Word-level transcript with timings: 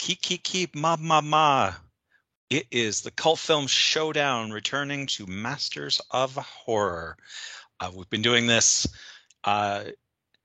Kiki 0.00 0.38
keep 0.38 0.42
keep, 0.42 0.74
ma 0.74 0.96
ma 0.98 1.20
ma. 1.20 1.74
It 2.48 2.66
is 2.70 3.02
the 3.02 3.10
cult 3.10 3.38
film 3.38 3.66
showdown 3.66 4.50
returning 4.50 5.06
to 5.08 5.26
Masters 5.26 6.00
of 6.10 6.34
Horror. 6.36 7.18
Uh, 7.78 7.90
we've 7.94 8.08
been 8.08 8.22
doing 8.22 8.46
this 8.46 8.86
uh, 9.44 9.84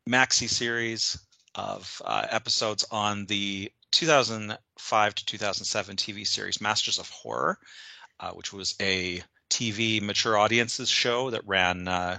maxi 0.07 0.49
series 0.49 1.17
of 1.55 2.01
uh, 2.03 2.27
episodes 2.29 2.83
on 2.91 3.27
the 3.27 3.71
2005 3.91 5.15
to 5.15 5.25
2007 5.25 5.95
TV 5.95 6.27
series 6.27 6.59
Masters 6.59 6.99
of 6.99 7.09
Horror, 7.09 7.57
uh, 8.19 8.31
which 8.31 8.51
was 8.51 8.75
a 8.81 9.23
TV 9.49 10.01
mature 10.01 10.37
audiences 10.37 10.89
show 10.89 11.29
that 11.29 11.47
ran 11.47 11.87
uh, 11.87 12.17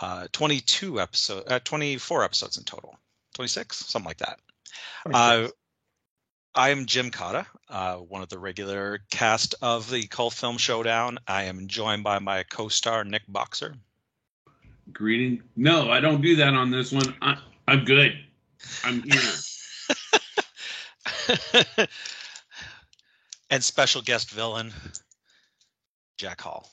uh, 0.00 0.28
22 0.32 1.00
episodes, 1.00 1.50
24 1.64 2.24
episodes 2.24 2.58
in 2.58 2.64
total, 2.64 2.98
26, 3.36 3.74
something 3.74 4.06
like 4.06 4.18
that. 4.18 4.38
I 6.54 6.68
am 6.68 6.84
Jim 6.84 7.10
Cotta, 7.10 7.46
uh, 7.70 7.96
one 7.96 8.20
of 8.20 8.28
the 8.28 8.38
regular 8.38 9.00
cast 9.10 9.54
of 9.62 9.90
the 9.90 10.06
Cult 10.06 10.34
Film 10.34 10.58
Showdown. 10.58 11.18
I 11.26 11.44
am 11.44 11.66
joined 11.66 12.04
by 12.04 12.18
my 12.18 12.42
co-star 12.42 13.04
Nic 13.04 13.22
Boxer. 13.26 13.74
Greeting. 14.92 15.42
No, 15.56 15.90
I 15.90 16.00
don't 16.00 16.20
do 16.20 16.36
that 16.36 16.52
on 16.52 16.70
this 16.70 16.92
one. 16.92 17.14
I, 17.22 17.38
am 17.68 17.84
good. 17.84 18.18
I'm 18.84 19.02
here. 19.02 19.22
and 23.50 23.64
special 23.64 24.02
guest 24.02 24.30
villain 24.30 24.74
Jack 26.18 26.42
Hall. 26.42 26.68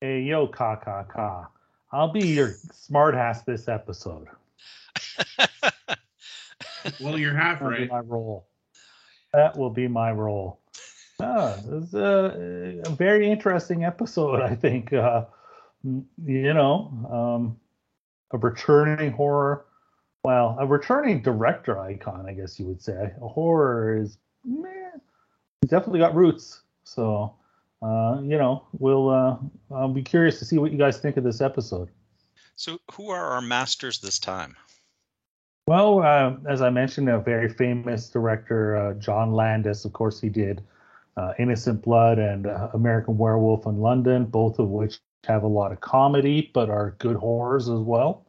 Hey 0.00 0.22
yo, 0.22 0.46
ka 0.46 0.76
ka 0.76 1.02
ka. 1.02 1.48
I'll 1.92 2.12
be 2.12 2.26
your 2.26 2.54
smartass 2.72 3.44
this 3.44 3.68
episode. 3.68 4.28
well, 7.00 7.18
you're 7.18 7.34
half 7.34 7.60
That'll 7.60 7.72
right. 7.72 7.88
My 7.88 8.00
role. 8.00 8.46
That 9.32 9.56
will 9.56 9.70
be 9.70 9.88
my 9.88 10.10
role. 10.12 10.60
Ah, 11.20 11.56
it's 11.70 11.94
a, 11.94 12.80
a 12.84 12.90
very 12.90 13.30
interesting 13.30 13.84
episode, 13.84 14.40
I 14.40 14.54
think. 14.54 14.92
Uh, 14.92 15.24
you 15.84 16.52
know, 16.54 16.92
um, 17.10 17.56
a 18.32 18.38
returning 18.38 19.12
horror. 19.12 19.66
Well, 20.22 20.56
a 20.60 20.66
returning 20.66 21.22
director 21.22 21.78
icon, 21.78 22.26
I 22.28 22.32
guess 22.32 22.58
you 22.58 22.66
would 22.66 22.82
say. 22.82 23.12
A 23.22 23.28
horror 23.28 23.96
is, 23.96 24.18
meh, 24.44 24.68
definitely 25.66 26.00
got 26.00 26.14
roots. 26.14 26.62
So, 26.84 27.34
uh, 27.82 28.18
you 28.22 28.36
know, 28.36 28.66
we'll. 28.72 29.08
Uh, 29.08 29.36
I'll 29.74 29.88
be 29.88 30.02
curious 30.02 30.38
to 30.40 30.44
see 30.44 30.58
what 30.58 30.72
you 30.72 30.78
guys 30.78 30.98
think 30.98 31.16
of 31.16 31.24
this 31.24 31.40
episode. 31.40 31.88
So, 32.56 32.78
who 32.92 33.08
are 33.08 33.26
our 33.26 33.40
masters 33.40 34.00
this 34.00 34.18
time? 34.18 34.56
Well, 35.70 36.02
uh, 36.02 36.34
as 36.48 36.62
I 36.62 36.70
mentioned, 36.70 37.08
a 37.08 37.20
very 37.20 37.48
famous 37.48 38.08
director, 38.08 38.76
uh, 38.76 38.94
John 38.94 39.32
Landis. 39.34 39.84
Of 39.84 39.92
course, 39.92 40.20
he 40.20 40.28
did 40.28 40.64
uh, 41.16 41.32
Innocent 41.38 41.82
Blood 41.82 42.18
and 42.18 42.48
uh, 42.48 42.70
American 42.74 43.16
Werewolf 43.16 43.66
in 43.66 43.78
London, 43.78 44.24
both 44.24 44.58
of 44.58 44.68
which 44.68 44.98
have 45.28 45.44
a 45.44 45.46
lot 45.46 45.70
of 45.70 45.80
comedy 45.80 46.50
but 46.52 46.70
are 46.70 46.96
good 46.98 47.14
horrors 47.14 47.68
as 47.68 47.78
well. 47.78 48.26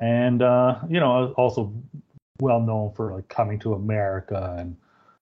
And 0.00 0.40
uh, 0.40 0.78
you 0.88 0.98
know, 0.98 1.34
also 1.36 1.74
well 2.40 2.62
known 2.62 2.94
for 2.94 3.16
like 3.16 3.28
Coming 3.28 3.58
to 3.58 3.74
America 3.74 4.56
and 4.58 4.74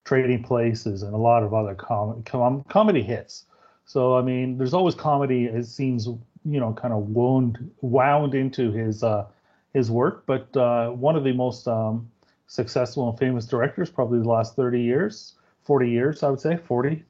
Trading 0.04 0.44
Places 0.44 1.02
and 1.02 1.14
a 1.14 1.18
lot 1.18 1.42
of 1.42 1.52
other 1.52 1.74
com- 1.74 2.22
com- 2.22 2.62
comedy 2.68 3.02
hits. 3.02 3.46
So 3.86 4.16
I 4.16 4.22
mean, 4.22 4.56
there's 4.56 4.72
always 4.72 4.94
comedy. 4.94 5.46
It 5.46 5.66
seems 5.66 6.06
you 6.06 6.60
know 6.60 6.72
kind 6.74 6.94
of 6.94 7.08
wound 7.08 7.72
wound 7.80 8.36
into 8.36 8.70
his 8.70 9.02
uh, 9.02 9.26
his 9.72 9.90
work, 9.90 10.24
but 10.26 10.54
uh, 10.56 10.90
one 10.90 11.16
of 11.16 11.24
the 11.24 11.32
most 11.32 11.68
um, 11.68 12.10
successful 12.46 13.08
and 13.08 13.18
famous 13.18 13.46
directors, 13.46 13.90
probably 13.90 14.18
the 14.20 14.28
last 14.28 14.56
30 14.56 14.80
years, 14.80 15.34
40 15.64 15.90
years, 15.90 16.22
I 16.22 16.30
would 16.30 16.40
say, 16.40 16.56
40. 16.56 17.04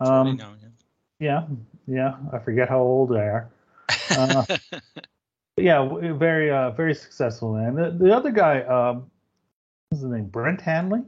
Um, 0.00 0.36
now, 0.36 0.54
yeah. 1.20 1.46
yeah, 1.46 1.46
yeah, 1.86 2.14
I 2.32 2.38
forget 2.38 2.68
how 2.68 2.80
old 2.80 3.10
they 3.10 3.20
are. 3.20 3.50
Uh, 4.10 4.44
yeah, 5.56 5.86
very, 6.14 6.50
uh, 6.50 6.70
very 6.70 6.94
successful 6.94 7.54
man. 7.54 7.74
The, 7.74 7.90
the 7.90 8.16
other 8.16 8.30
guy, 8.30 8.62
um, 8.62 9.10
what's 9.88 10.02
his 10.02 10.10
name? 10.10 10.26
Brent 10.26 10.60
Hanley. 10.60 11.02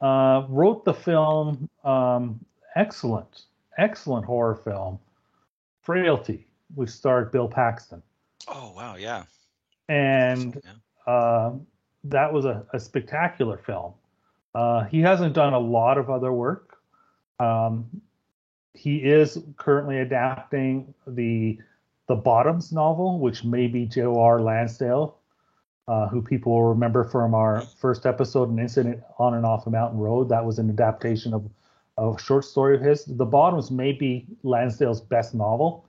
Uh, 0.00 0.46
wrote 0.48 0.84
the 0.84 0.92
film, 0.92 1.68
um, 1.84 2.44
excellent, 2.74 3.42
excellent 3.78 4.26
horror 4.26 4.56
film, 4.56 4.98
Frailty, 5.80 6.44
which 6.74 6.90
starred 6.90 7.30
Bill 7.30 7.46
Paxton. 7.46 8.02
Oh 8.48 8.72
wow, 8.74 8.96
yeah 8.96 9.22
and 9.88 10.60
uh, 11.06 11.52
that 12.04 12.32
was 12.32 12.44
a, 12.44 12.64
a 12.72 12.80
spectacular 12.80 13.58
film. 13.58 13.94
Uh, 14.54 14.84
he 14.84 15.00
hasn't 15.00 15.34
done 15.34 15.52
a 15.52 15.58
lot 15.58 15.98
of 15.98 16.10
other 16.10 16.32
work. 16.32 16.76
Um, 17.38 17.86
he 18.74 18.96
is 18.96 19.38
currently 19.56 19.98
adapting 19.98 20.94
the 21.06 21.58
the 22.08 22.16
Bottoms 22.16 22.72
novel, 22.72 23.20
which 23.20 23.44
may 23.44 23.68
be 23.68 23.86
Joe 23.86 24.20
R. 24.20 24.40
Lansdale, 24.40 25.16
uh, 25.86 26.08
who 26.08 26.20
people 26.20 26.52
will 26.52 26.64
remember 26.64 27.04
from 27.04 27.32
our 27.34 27.62
first 27.80 28.06
episode, 28.06 28.50
An 28.50 28.58
Incident 28.58 29.00
on 29.18 29.34
and 29.34 29.46
Off 29.46 29.66
a 29.66 29.70
Mountain 29.70 30.00
Road. 30.00 30.28
That 30.28 30.44
was 30.44 30.58
an 30.58 30.68
adaptation 30.68 31.32
of, 31.32 31.48
of 31.96 32.16
a 32.16 32.18
short 32.20 32.44
story 32.44 32.74
of 32.74 32.82
his. 32.82 33.04
The 33.04 33.24
Bottoms 33.24 33.70
may 33.70 33.92
be 33.92 34.26
Lansdale's 34.42 35.00
best 35.00 35.32
novel 35.32 35.86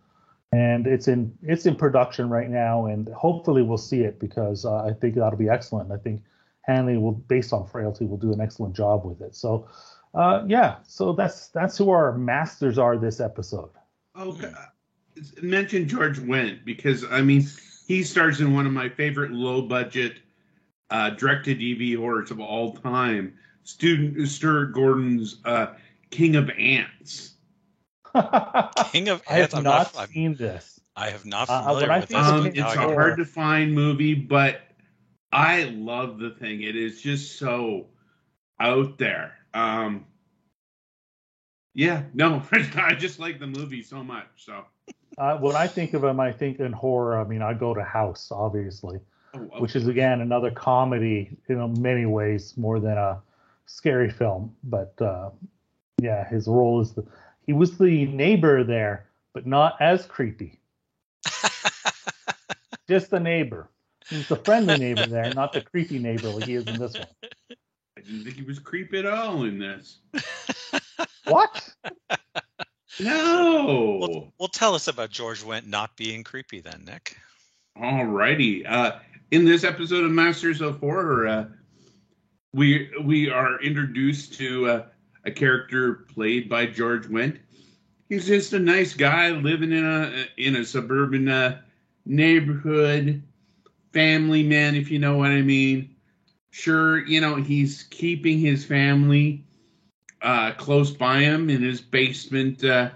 and 0.53 0.85
it's 0.85 1.07
in 1.07 1.35
it's 1.41 1.65
in 1.65 1.75
production 1.75 2.29
right 2.29 2.49
now, 2.49 2.85
and 2.85 3.09
hopefully 3.09 3.63
we'll 3.63 3.77
see 3.79 4.01
it 4.01 4.19
because 4.19 4.65
uh, 4.65 4.83
I 4.83 4.93
think 4.93 5.15
that'll 5.15 5.37
be 5.37 5.49
excellent. 5.49 5.91
I 5.91 5.97
think 5.97 6.21
Hanley 6.61 6.97
will, 6.97 7.13
based 7.13 7.53
on 7.53 7.65
Frailty, 7.65 8.05
will 8.05 8.17
do 8.17 8.31
an 8.31 8.39
excellent 8.39 8.75
job 8.75 9.03
with 9.03 9.19
it. 9.21 9.35
So, 9.35 9.67
uh, 10.13 10.43
yeah, 10.45 10.75
so 10.83 11.13
that's 11.13 11.47
that's 11.47 11.75
who 11.75 11.89
our 11.89 12.15
masters 12.15 12.77
are 12.77 12.97
this 12.97 13.19
episode. 13.19 13.71
Okay, 14.15 14.51
mention 15.41 15.87
George 15.87 16.19
Wendt 16.19 16.63
because 16.63 17.03
I 17.09 17.21
mean 17.21 17.47
he 17.87 18.03
stars 18.03 18.39
in 18.39 18.53
one 18.53 18.67
of 18.67 18.73
my 18.73 18.89
favorite 18.89 19.31
low 19.31 19.63
budget 19.63 20.19
uh, 20.91 21.09
direct 21.09 21.45
to 21.45 21.55
DVD 21.55 21.97
horrors 21.97 22.29
of 22.29 22.39
all 22.39 22.73
time, 22.75 23.33
Student 23.63 24.27
Stuart 24.27 24.67
Gordon's 24.67 25.37
uh, 25.45 25.73
King 26.11 26.35
of 26.35 26.51
Ants. 26.51 27.32
King 28.91 29.09
of 29.09 29.21
I 29.29 29.33
have 29.35 29.53
not, 29.53 29.93
not 29.95 30.09
seen 30.09 30.35
this. 30.35 30.79
I 30.95 31.09
have 31.09 31.25
not 31.25 31.47
familiar 31.47 31.91
uh, 31.91 31.99
with 31.99 32.09
this. 32.09 32.17
Um, 32.17 32.45
it's 32.47 32.59
a 32.59 32.65
hard 32.65 33.17
to 33.17 33.25
find 33.25 33.73
movie, 33.73 34.13
but 34.13 34.61
I 35.31 35.63
love 35.63 36.19
the 36.19 36.31
thing. 36.31 36.61
It 36.61 36.75
is 36.75 37.01
just 37.01 37.39
so 37.39 37.87
out 38.59 38.97
there. 38.99 39.33
Um, 39.53 40.05
yeah, 41.73 42.03
no, 42.13 42.43
I 42.51 42.93
just 42.93 43.19
like 43.19 43.39
the 43.39 43.47
movie 43.47 43.81
so 43.81 44.03
much. 44.03 44.27
So 44.37 44.63
uh, 45.17 45.37
when 45.37 45.55
I 45.55 45.67
think 45.67 45.93
of 45.93 46.03
him, 46.03 46.19
I 46.19 46.31
think 46.31 46.59
in 46.59 46.71
horror. 46.71 47.19
I 47.19 47.23
mean, 47.23 47.41
I 47.41 47.53
go 47.53 47.73
to 47.73 47.83
House, 47.83 48.31
obviously, 48.31 48.99
oh, 49.33 49.39
okay. 49.39 49.59
which 49.59 49.75
is 49.75 49.87
again 49.87 50.21
another 50.21 50.51
comedy 50.51 51.35
in 51.49 51.81
many 51.81 52.05
ways 52.05 52.55
more 52.57 52.79
than 52.79 52.97
a 52.97 53.21
scary 53.65 54.11
film. 54.11 54.55
But 54.63 54.93
uh, 55.01 55.31
yeah, 55.99 56.27
his 56.27 56.47
role 56.47 56.79
is 56.81 56.93
the 56.93 57.05
he 57.45 57.53
was 57.53 57.77
the 57.77 58.05
neighbor 58.05 58.63
there, 58.63 59.05
but 59.33 59.45
not 59.45 59.81
as 59.81 60.05
creepy. 60.05 60.59
Just 62.87 63.09
the 63.09 63.19
neighbor. 63.19 63.69
He's 64.09 64.27
the 64.27 64.35
friendly 64.35 64.77
neighbor 64.77 65.05
there, 65.05 65.33
not 65.33 65.53
the 65.53 65.61
creepy 65.61 65.99
neighbor 65.99 66.29
like 66.29 66.45
he 66.45 66.55
is 66.55 66.67
in 66.67 66.79
this 66.79 66.93
one. 66.93 67.07
I 67.97 68.01
didn't 68.01 68.23
think 68.23 68.35
he 68.35 68.43
was 68.43 68.59
creepy 68.59 68.99
at 68.99 69.05
all 69.05 69.43
in 69.45 69.59
this. 69.59 69.99
what? 71.25 71.73
No. 72.99 73.97
Well, 73.99 74.33
well, 74.37 74.49
tell 74.49 74.75
us 74.75 74.87
about 74.87 75.09
George 75.09 75.43
Wendt 75.43 75.67
not 75.67 75.95
being 75.95 76.23
creepy 76.23 76.59
then, 76.59 76.83
Nic. 76.85 77.17
All 77.81 78.05
righty. 78.05 78.65
Uh, 78.65 78.99
in 79.31 79.45
this 79.45 79.63
episode 79.63 80.03
of 80.03 80.11
Masters 80.11 80.61
of 80.61 80.79
Horror, 80.79 81.27
uh, 81.27 81.45
we 82.53 82.91
we 83.03 83.29
are 83.29 83.59
introduced 83.61 84.33
to 84.35 84.69
uh, 84.69 84.85
a 85.25 85.31
character 85.31 86.05
played 86.13 86.49
by 86.49 86.65
George 86.65 87.07
Wendt. 87.07 87.39
He's 88.09 88.27
just 88.27 88.53
a 88.53 88.59
nice 88.59 88.93
guy 88.93 89.29
living 89.31 89.71
in 89.71 89.85
a 89.85 90.25
in 90.37 90.55
a 90.55 90.65
suburban 90.65 91.29
uh, 91.29 91.61
neighborhood, 92.05 93.23
family 93.91 94.43
man, 94.43 94.75
if 94.75 94.91
you 94.91 94.99
know 94.99 95.17
what 95.17 95.31
I 95.31 95.41
mean. 95.41 95.95
Sure, 96.51 97.05
you 97.05 97.19
know 97.21 97.35
he's 97.35 97.83
keeping 97.89 98.39
his 98.39 98.63
family 98.63 99.43
uh, 100.21 100.51
close 100.53 100.91
by 100.91 101.19
him 101.19 101.49
in 101.49 101.61
his 101.61 101.81
basement, 101.81 102.63
uh, 102.63 102.89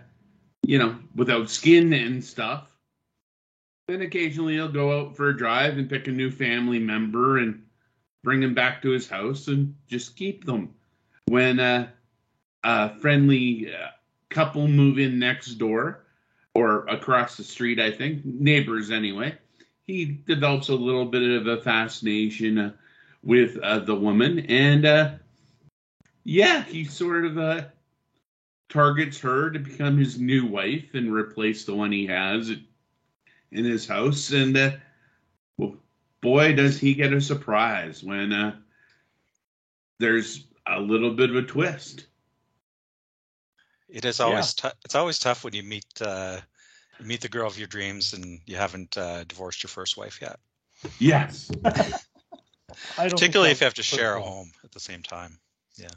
you 0.66 0.80
know, 0.80 0.96
without 1.16 1.50
skin 1.50 1.94
and 1.94 2.24
stuff. 2.24 2.72
Then 3.88 4.02
occasionally 4.02 4.54
he'll 4.54 4.68
go 4.68 5.00
out 5.00 5.16
for 5.16 5.30
a 5.30 5.38
drive 5.38 5.78
and 5.78 5.90
pick 5.90 6.08
a 6.08 6.12
new 6.12 6.30
family 6.30 6.80
member 6.80 7.38
and 7.38 7.64
bring 8.24 8.44
him 8.44 8.54
back 8.54 8.82
to 8.82 8.90
his 8.90 9.08
house 9.08 9.48
and 9.48 9.76
just 9.88 10.16
keep 10.16 10.46
them. 10.46 10.74
When 11.28 11.60
uh, 11.60 11.88
a 12.64 12.90
friendly 13.00 13.74
uh, 13.74 13.90
couple 14.30 14.68
move 14.68 15.00
in 15.00 15.20
next 15.20 15.56
door 15.56 16.06
or 16.54 16.86
across 16.88 17.38
the 17.38 17.44
street, 17.44 17.80
I 17.80 17.92
think, 17.92 18.26
neighbors 18.26 18.92
anyway. 18.92 19.38
He 19.84 20.06
develops 20.26 20.70
a 20.70 20.76
little 20.76 21.06
bit 21.06 21.24
of 21.24 21.48
a 21.48 21.62
fascination 21.62 22.58
uh, 22.58 22.72
with 23.24 23.58
uh, 23.58 23.80
the 23.80 23.96
woman, 23.96 24.40
and 24.40 24.86
uh, 24.86 25.12
yeah, 26.24 26.64
he 26.64 26.84
sort 26.84 27.26
of 27.26 27.38
uh, 27.38 27.62
targets 28.70 29.20
her 29.22 29.50
to 29.50 29.60
become 29.60 29.98
his 29.98 30.20
new 30.20 30.46
wife 30.46 30.94
and 30.94 31.14
replace 31.14 31.64
the 31.64 31.76
one 31.76 31.92
he 31.92 32.06
has 32.08 32.52
in 33.52 33.66
his 33.66 33.88
house. 33.88 34.32
And 34.32 34.58
uh, 34.58 34.72
boy, 36.22 36.54
does 36.54 36.80
he 36.80 36.94
get 36.94 37.14
a 37.14 37.22
surprise 37.22 38.04
when 38.04 38.62
there's 40.00 40.48
a 40.66 40.80
little 40.80 41.12
bit 41.12 41.30
of 41.30 41.36
a 41.36 41.42
twist. 41.42 42.08
It 43.90 44.06
is 44.06 44.20
always 44.20 44.56
yeah. 44.64 44.72
it's 44.84 44.96
always 44.96 45.20
tough 45.20 45.44
when 45.44 45.54
you 45.54 45.64
meet 45.64 45.86
uh, 46.02 46.40
meet 47.02 47.22
the 47.22 47.30
girl 47.30 47.48
of 47.48 47.58
your 47.58 47.68
dreams 47.68 48.14
and 48.14 48.40
you 48.46 48.56
haven't 48.56 48.98
uh, 48.98 49.24
divorced 49.24 49.64
your 49.64 49.70
first 49.70 49.98
wife 49.98 50.20
yet. 50.22 50.40
Yes. 51.00 51.50
Particularly 52.96 53.52
if 53.52 53.62
you 53.62 53.66
have 53.66 53.74
to 53.76 53.84
share 53.84 54.16
a 54.16 54.22
home 54.22 54.52
at 54.64 54.72
the 54.72 54.80
same 54.80 55.02
time. 55.02 55.40
Yeah. 55.78 55.88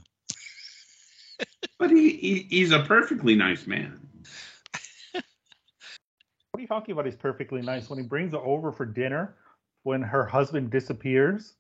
but 1.79 1.91
he, 1.91 2.11
he 2.11 2.47
he's 2.49 2.71
a 2.71 2.81
perfectly 2.81 3.35
nice 3.35 3.67
man. 3.67 3.99
what 5.13 5.25
are 6.57 6.61
you 6.61 6.69
talking 6.69 6.93
about? 6.93 7.07
He's 7.07 7.17
perfectly 7.17 7.61
nice 7.61 7.91
when 7.91 7.99
he 7.99 8.05
brings 8.05 8.33
her 8.33 8.39
over 8.39 8.73
for 8.73 8.87
dinner. 8.87 9.37
When 9.83 10.03
her 10.03 10.27
husband 10.27 10.71
disappears, 10.71 11.55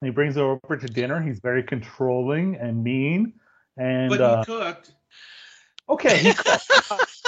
and 0.00 0.08
he 0.08 0.12
brings 0.12 0.36
her 0.36 0.58
over 0.64 0.76
to 0.76 0.86
dinner. 0.86 1.20
He's 1.20 1.40
very 1.40 1.62
controlling 1.62 2.56
and 2.56 2.82
mean. 2.82 3.32
And 3.76 4.08
but 4.08 4.18
he 4.18 4.24
uh, 4.24 4.44
cooked. 4.44 4.92
Okay. 5.88 6.32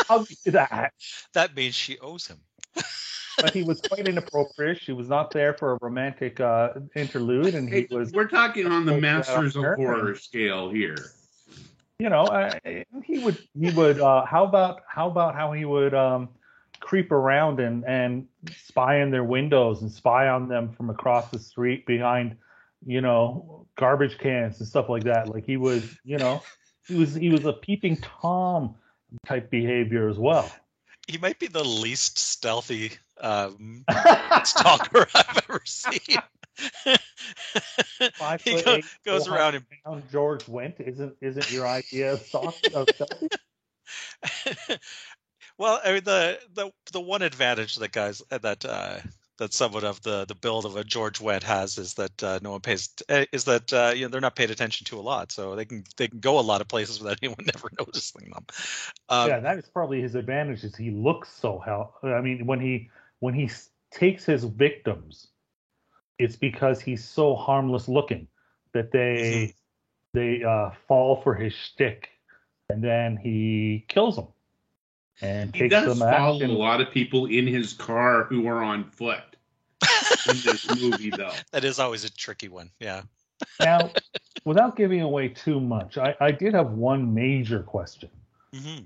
I'll 0.08 0.24
do 0.24 0.50
that. 0.52 0.92
That 1.32 1.54
means 1.54 1.74
she 1.74 1.98
owes 1.98 2.26
him. 2.26 2.38
but 3.40 3.54
he 3.54 3.62
was 3.62 3.80
quite 3.80 4.08
inappropriate. 4.08 4.82
She 4.82 4.92
was 4.92 5.08
not 5.08 5.30
there 5.30 5.54
for 5.54 5.72
a 5.74 5.78
romantic 5.80 6.40
uh, 6.40 6.70
interlude, 6.96 7.54
and 7.54 7.72
he 7.72 7.86
was. 7.90 8.12
We're 8.12 8.26
talking 8.26 8.66
on 8.66 8.84
the 8.84 8.96
Masters 9.00 9.54
of 9.56 9.64
Horror 9.76 10.16
scale 10.16 10.68
here. 10.68 10.96
You 12.00 12.10
know, 12.10 12.24
uh, 12.24 12.58
he 13.04 13.18
would. 13.20 13.38
He 13.58 13.70
would. 13.70 14.00
Uh, 14.00 14.24
how 14.24 14.44
about 14.44 14.82
how 14.88 15.08
about 15.08 15.34
how 15.36 15.52
he 15.52 15.64
would 15.64 15.94
um, 15.94 16.30
creep 16.80 17.12
around 17.12 17.60
and 17.60 17.84
and 17.84 18.26
spy 18.56 19.00
in 19.00 19.10
their 19.10 19.24
windows 19.24 19.82
and 19.82 19.90
spy 19.90 20.28
on 20.28 20.48
them 20.48 20.72
from 20.72 20.90
across 20.90 21.30
the 21.30 21.38
street 21.38 21.86
behind 21.86 22.36
you 22.86 23.00
know, 23.00 23.66
garbage 23.76 24.18
cans 24.18 24.58
and 24.58 24.68
stuff 24.68 24.88
like 24.88 25.04
that. 25.04 25.28
Like 25.28 25.44
he 25.44 25.56
was, 25.56 25.84
you 26.04 26.18
know, 26.18 26.42
he 26.86 26.94
was 26.94 27.14
he 27.14 27.30
was 27.30 27.44
a 27.44 27.52
peeping 27.52 27.96
tom 27.98 28.74
type 29.26 29.50
behavior 29.50 30.08
as 30.08 30.18
well. 30.18 30.50
He 31.08 31.18
might 31.18 31.38
be 31.38 31.48
the 31.48 31.64
least 31.64 32.18
stealthy 32.18 32.92
um, 33.20 33.84
stalker 34.44 35.06
I've 35.14 35.44
ever 35.48 35.60
seen. 35.64 36.18
Five 38.14 38.42
he 38.42 38.62
go, 38.62 38.74
eight, 38.74 38.84
goes 39.04 39.28
around 39.28 39.56
and 39.56 39.64
George 40.10 40.44
Wendt 40.44 40.80
isn't 40.80 41.16
isn't 41.20 41.50
your 41.50 41.66
idea 41.66 42.14
of 42.14 42.20
stealthy? 42.20 42.72
well, 45.58 45.80
I 45.84 45.92
mean 45.92 46.04
the 46.04 46.38
the 46.54 46.70
the 46.92 47.00
one 47.00 47.22
advantage 47.22 47.76
that 47.76 47.92
guys 47.92 48.22
that 48.30 48.64
uh, 48.64 49.00
that 49.40 49.54
somewhat 49.54 49.84
of 49.84 50.00
the 50.02 50.26
the 50.26 50.34
build 50.34 50.66
of 50.66 50.76
a 50.76 50.84
George 50.84 51.18
Wendt 51.18 51.42
has 51.42 51.78
is 51.78 51.94
that 51.94 52.22
uh, 52.22 52.38
no 52.42 52.52
one 52.52 52.60
pays 52.60 52.90
eh, 53.08 53.24
is 53.32 53.44
that 53.44 53.72
uh, 53.72 53.92
you 53.94 54.02
know 54.02 54.08
they're 54.08 54.20
not 54.20 54.36
paid 54.36 54.50
attention 54.50 54.84
to 54.86 54.98
a 54.98 55.00
lot, 55.00 55.32
so 55.32 55.56
they 55.56 55.64
can 55.64 55.82
they 55.96 56.08
can 56.08 56.20
go 56.20 56.38
a 56.38 56.42
lot 56.42 56.60
of 56.60 56.68
places 56.68 57.00
without 57.00 57.18
anyone 57.22 57.44
never 57.44 57.70
noticing 57.78 58.30
them. 58.30 58.46
Um, 59.08 59.28
yeah, 59.28 59.40
that 59.40 59.58
is 59.58 59.66
probably 59.66 60.00
his 60.00 60.14
advantage. 60.14 60.62
Is 60.62 60.76
he 60.76 60.90
looks 60.90 61.32
so 61.32 61.58
hell. 61.58 61.94
I 62.02 62.20
mean, 62.20 62.46
when 62.46 62.60
he 62.60 62.90
when 63.18 63.34
he 63.34 63.50
takes 63.90 64.24
his 64.24 64.44
victims, 64.44 65.28
it's 66.18 66.36
because 66.36 66.80
he's 66.80 67.02
so 67.02 67.34
harmless 67.34 67.88
looking 67.88 68.28
that 68.74 68.92
they 68.92 69.54
mm-hmm. 70.14 70.18
they 70.18 70.44
uh, 70.44 70.70
fall 70.86 71.22
for 71.22 71.34
his 71.34 71.54
shtick, 71.54 72.10
and 72.68 72.84
then 72.84 73.16
he 73.16 73.86
kills 73.88 74.16
them. 74.16 74.28
And 75.22 75.54
he 75.54 75.68
does 75.68 75.98
follow 75.98 76.36
action. 76.36 76.50
a 76.50 76.54
lot 76.54 76.80
of 76.80 76.90
people 76.90 77.26
in 77.26 77.46
his 77.46 77.74
car 77.74 78.24
who 78.24 78.46
are 78.46 78.62
on 78.62 78.84
foot 78.84 79.29
in 80.28 80.36
this 80.44 80.68
movie, 80.80 81.10
though. 81.10 81.32
That 81.52 81.64
is 81.64 81.78
always 81.78 82.04
a 82.04 82.10
tricky 82.10 82.48
one. 82.48 82.70
Yeah. 82.78 83.02
now, 83.60 83.90
without 84.44 84.76
giving 84.76 85.00
away 85.00 85.28
too 85.28 85.60
much, 85.60 85.98
I, 85.98 86.14
I 86.20 86.30
did 86.30 86.54
have 86.54 86.72
one 86.72 87.14
major 87.14 87.62
question. 87.62 88.10
Mm-hmm. 88.54 88.84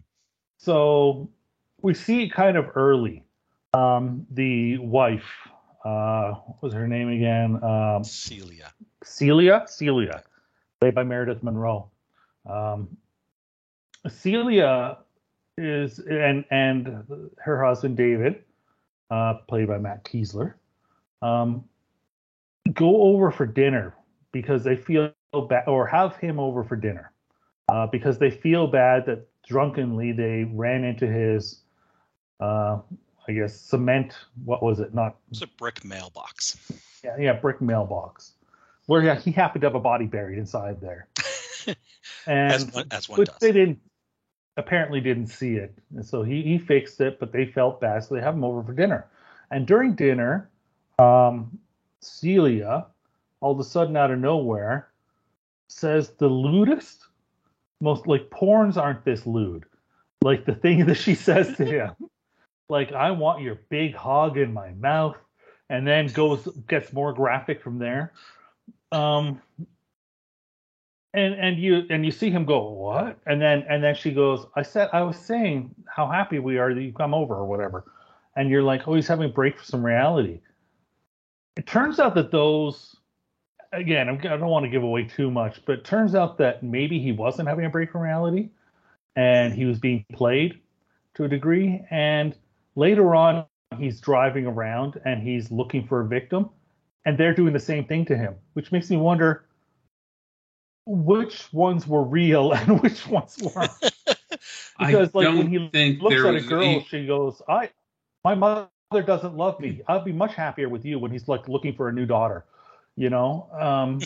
So 0.59 1.29
we 1.83 1.95
see 1.95 2.29
kind 2.29 2.57
of 2.57 2.71
early 2.75 3.25
um, 3.75 4.27
the 4.31 4.79
wife. 4.79 5.31
Uh, 5.85 6.33
what 6.33 6.63
was 6.63 6.73
her 6.73 6.89
name 6.89 7.11
again? 7.11 7.63
Um, 7.63 8.03
Celia. 8.05 8.73
Celia. 9.03 9.65
Celia, 9.69 10.23
played 10.81 10.95
by 10.95 11.03
Meredith 11.03 11.43
Monroe. 11.43 11.91
Um, 12.49 12.97
Celia 14.09 14.99
is 15.57 15.99
and 15.99 16.45
and 16.51 17.05
her 17.39 17.65
husband 17.65 17.97
David, 17.97 18.43
uh, 19.11 19.35
played 19.49 19.69
by 19.69 19.79
Matt 19.79 20.05
Keeslar, 20.05 20.55
um, 21.25 21.65
go 22.73 23.03
over 23.03 23.31
for 23.31 23.47
dinner 23.47 23.97
because 24.31 24.63
they 24.63 24.77
feel 24.77 25.13
bad, 25.49 25.65
or 25.67 25.87
have 25.87 26.17
him 26.17 26.39
over 26.39 26.63
for 26.63 26.77
dinner 26.77 27.13
uh, 27.69 27.87
because 27.87 28.19
they 28.19 28.31
feel 28.31 28.67
bad 28.67 29.07
that 29.07 29.27
drunkenly 29.47 30.13
they 30.13 30.45
ran 30.45 30.85
into 30.85 31.07
his, 31.07 31.63
uh, 32.41 32.79
I 33.27 33.33
guess, 33.33 33.59
cement. 33.59 34.15
What 34.45 34.63
was 34.63 34.81
it? 34.81 34.95
Not. 34.95 35.17
It's 35.31 35.43
a 35.43 35.47
brick 35.47 35.85
mailbox. 35.85 36.59
Yeah, 37.03 37.17
yeah, 37.19 37.33
brick 37.33 37.61
mailbox, 37.61 38.33
where 38.87 39.15
he 39.17 39.31
happened 39.31 39.63
to 39.63 39.67
have 39.67 39.75
a 39.75 39.81
body 39.81 40.07
buried 40.07 40.39
inside 40.39 40.81
there. 40.81 41.09
and 42.27 42.53
as 42.53 42.67
one, 42.67 42.87
as 42.91 43.09
one 43.09 43.25
does. 43.25 43.35
they 43.41 43.53
didn't 43.53 43.81
apparently 44.57 45.01
didn't 45.01 45.29
see 45.29 45.55
it, 45.55 45.75
and 45.95 46.05
so 46.05 46.23
he 46.23 46.43
he 46.43 46.59
fixed 46.59 47.01
it, 47.01 47.19
but 47.19 47.33
they 47.33 47.47
felt 47.47 47.81
bad, 47.81 48.05
so 48.05 48.15
they 48.15 48.21
have 48.21 48.35
him 48.35 48.45
over 48.45 48.63
for 48.63 48.75
dinner. 48.75 49.07
And 49.51 49.67
during 49.67 49.95
dinner, 49.95 50.51
um, 50.99 51.59
Celia, 52.01 52.87
all 53.41 53.53
of 53.53 53.61
a 53.61 53.65
sudden 53.65 53.97
out 53.97 54.11
of 54.11 54.19
nowhere, 54.19 54.89
says 55.69 56.11
the 56.19 56.29
lewdest, 56.29 57.07
most 57.81 58.07
like 58.07 58.31
porns 58.31 58.77
aren't 58.77 59.05
this 59.05 59.27
lewd. 59.27 59.65
Like 60.23 60.45
the 60.45 60.55
thing 60.55 60.87
that 60.87 60.95
she 60.95 61.15
says 61.15 61.57
to 61.57 61.65
him, 61.65 61.93
like 62.69 62.93
I 62.93 63.11
want 63.11 63.43
your 63.43 63.61
big 63.69 63.95
hog 63.95 64.39
in 64.39 64.53
my 64.53 64.71
mouth, 64.73 65.17
and 65.69 65.87
then 65.87 66.07
goes 66.09 66.47
gets 66.69 66.93
more 66.93 67.13
graphic 67.13 67.63
from 67.63 67.79
there. 67.79 68.13
Um, 68.93 69.41
and 71.15 71.35
and 71.35 71.59
you 71.59 71.87
and 71.89 72.05
you 72.05 72.11
see 72.11 72.29
him 72.29 72.45
go 72.45 72.69
what 72.71 73.17
and 73.27 73.41
then 73.41 73.65
and 73.69 73.83
then 73.83 73.95
she 73.95 74.11
goes 74.11 74.47
i 74.57 74.63
said 74.63 74.89
i 74.93 75.01
was 75.01 75.17
saying 75.17 75.73
how 75.87 76.09
happy 76.09 76.41
we 76.41 76.59
are 76.59 76.75
that 76.75 76.83
you 76.83 76.93
come 76.93 77.15
over 77.15 77.37
or 77.37 77.47
whatever 77.47 77.85
and 78.37 78.51
you're 78.51 78.65
like 78.65 78.87
oh 78.87 78.95
he's 78.95 79.07
having 79.07 79.31
a 79.31 79.33
break 79.33 79.57
from 79.57 79.65
some 79.65 79.87
reality 79.87 80.41
it 81.57 81.67
turns 81.67 82.01
out 82.01 82.15
that 82.15 82.31
those 82.31 82.97
again 83.73 84.09
i 84.09 84.15
don't 84.15 84.47
want 84.47 84.65
to 84.65 84.71
give 84.71 84.83
away 84.83 85.05
too 85.05 85.31
much 85.31 85.61
but 85.67 85.79
it 85.79 85.85
turns 85.85 86.15
out 86.15 86.39
that 86.39 86.63
maybe 86.63 86.99
he 86.99 87.13
wasn't 87.13 87.49
having 87.49 87.65
a 87.65 87.71
break 87.71 87.91
from 87.91 88.01
reality 88.03 88.49
and 89.17 89.53
he 89.53 89.65
was 89.65 89.79
being 89.79 90.05
played 90.13 90.61
to 91.15 91.25
a 91.25 91.29
degree. 91.29 91.85
And 91.91 92.35
later 92.75 93.15
on 93.15 93.47
he's 93.79 94.01
driving 94.01 94.47
around 94.47 95.01
and 95.05 95.23
he's 95.23 95.51
looking 95.51 95.87
for 95.87 96.01
a 96.01 96.07
victim 96.07 96.51
and 97.05 97.19
they're 97.19 97.35
doing 97.35 97.53
the 97.53 97.61
same 97.61 97.85
thing 97.85 98.05
to 98.05 98.17
him 98.17 98.35
which 98.53 98.71
makes 98.71 98.89
me 98.89 98.97
wonder 98.97 99.47
which 100.87 101.53
ones 101.53 101.87
were 101.87 102.05
real 102.05 102.53
and 102.55 102.81
which 102.81 103.07
ones 103.07 103.37
weren't. 103.55 103.71
Because 104.79 105.15
like 105.15 105.29
when 105.29 105.47
he 105.47 105.59
looks 106.01 106.17
at 106.17 106.35
a 106.35 106.41
girl 106.41 106.63
any... 106.63 106.87
she 106.91 107.07
goes 107.07 107.41
i 107.49 107.71
my 108.25 108.35
mother 108.35 108.69
doesn't 108.91 109.37
love 109.37 109.59
me. 109.61 109.81
I'd 109.89 110.05
be 110.05 110.13
much 110.13 110.35
happier 110.35 110.69
with 110.69 110.85
you 110.85 110.99
when 110.99 111.11
he's 111.11 111.29
like 111.29 111.49
looking 111.49 111.75
for 111.75 111.89
a 111.89 111.93
new 111.93 112.07
daughter, 112.07 112.45
you 112.97 113.11
know? 113.11 113.49
Um, 113.53 114.01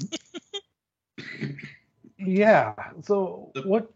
yeah. 2.18 2.74
So 3.02 3.50
the, 3.54 3.62
what? 3.62 3.90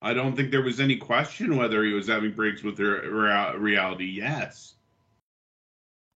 I 0.00 0.14
don't 0.14 0.34
think 0.34 0.50
there 0.50 0.62
was 0.62 0.80
any 0.80 0.96
question 0.96 1.56
whether 1.56 1.84
he 1.84 1.92
was 1.92 2.08
having 2.08 2.32
breaks 2.32 2.62
with 2.62 2.78
her 2.78 3.56
reality. 3.58 4.06
Yes. 4.06 4.74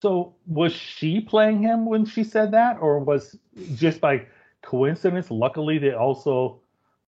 So 0.01 0.35
was 0.45 0.73
she 0.73 1.21
playing 1.21 1.61
him 1.61 1.85
when 1.85 2.05
she 2.05 2.23
said 2.23 2.51
that, 2.51 2.77
or 2.79 2.99
was 2.99 3.35
just 3.75 3.99
by 3.99 4.25
coincidence? 4.61 5.31
Luckily, 5.31 5.79
they 5.79 5.93
also 5.93 6.59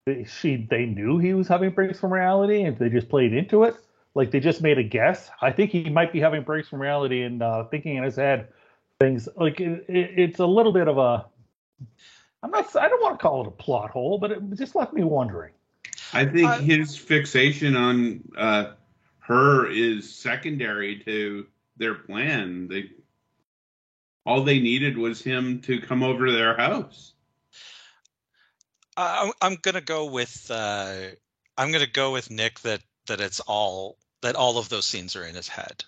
they, 0.06 0.24
she 0.24 0.68
they 0.70 0.86
knew 0.86 1.20
he 1.20 1.34
was 1.34 1.48
having 1.48 1.70
breaks 1.72 2.00
from 2.00 2.14
reality, 2.14 2.64
and 2.64 2.78
they 2.80 2.90
just 2.90 3.10
played 3.10 3.34
into 3.34 3.64
it 3.64 3.76
like 4.16 4.32
they 4.32 4.40
just 4.40 4.62
made 4.62 4.78
a 4.78 4.84
guess. 4.84 5.30
I 5.42 5.52
think 5.52 5.72
he 5.72 5.90
might 5.90 6.12
be 6.12 6.20
having 6.20 6.44
breaks 6.44 6.68
from 6.68 6.82
reality 6.82 7.24
and 7.24 7.42
uh, 7.42 7.66
thinking 7.66 7.98
in 7.98 8.04
his 8.04 8.16
head 8.16 8.50
things 9.00 9.30
like 9.36 9.60
it, 9.60 9.86
it, 9.88 10.20
it's 10.20 10.40
a 10.40 10.46
little 10.46 10.74
bit 10.74 10.88
of 10.88 10.98
a. 10.98 11.26
I'm 12.44 12.52
not. 12.52 12.76
I 12.76 12.88
don't 12.88 13.02
want 13.02 13.20
to 13.20 13.22
call 13.22 13.42
it 13.42 13.48
a 13.48 13.52
plot 13.52 13.92
hole, 13.92 14.18
but 14.18 14.32
it 14.32 14.42
just 14.56 14.76
left 14.76 14.94
me 14.94 15.04
wondering. 15.04 15.52
I 16.14 16.26
think 16.26 16.50
uh, 16.50 16.60
his 16.60 16.96
fixation 16.96 17.76
on 17.76 18.24
uh, 18.38 18.72
her 19.20 19.70
is 19.70 20.14
secondary 20.14 21.00
to 21.06 21.48
their 21.78 21.96
plan. 21.96 22.68
They 22.68 22.92
all 24.26 24.44
they 24.44 24.60
needed 24.60 24.98
was 24.98 25.22
him 25.22 25.62
to 25.62 25.80
come 25.82 26.04
over 26.04 26.28
to 26.28 26.32
their 26.32 26.56
house. 26.56 27.14
I'm 28.98 29.56
gonna 29.62 29.82
go 29.82 30.06
with 30.06 30.48
uh, 30.50 30.94
I'm 31.58 31.72
gonna 31.72 31.88
go 31.88 32.12
with 32.12 32.30
Nic 32.30 32.60
that 32.62 32.82
that 33.10 33.20
it's 33.22 33.42
all 33.42 33.98
that 34.22 34.36
all 34.36 34.58
of 34.58 34.70
those 34.70 34.86
scenes 34.86 35.16
are 35.16 35.26
in 35.26 35.36
his 35.36 35.48
head. 35.48 35.84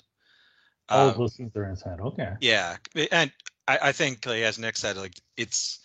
All 0.89 1.07
of 1.07 1.15
um, 1.15 1.19
those 1.21 1.35
scenes 1.35 1.55
are 1.55 1.63
in 1.63 1.71
his 1.71 1.81
head. 1.81 1.99
Okay. 1.99 2.33
Yeah, 2.41 2.77
and 3.11 3.31
I, 3.67 3.79
I 3.81 3.91
think, 3.93 4.25
like, 4.25 4.41
as 4.41 4.59
Nic 4.59 4.75
said, 4.75 4.97
like 4.97 5.13
it's 5.37 5.79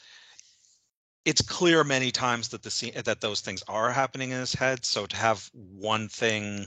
it's 1.25 1.43
clear 1.43 1.85
many 1.85 2.11
times 2.11 2.49
that 2.49 2.63
the 2.63 2.71
scene 2.71 2.93
that 3.05 3.21
those 3.21 3.41
things 3.41 3.63
are 3.69 3.91
happening 3.91 4.31
in 4.31 4.41
his 4.41 4.55
head. 4.55 4.85
So 4.85 5.07
to 5.07 5.17
have 5.17 5.49
one 5.53 6.09
thing 6.09 6.67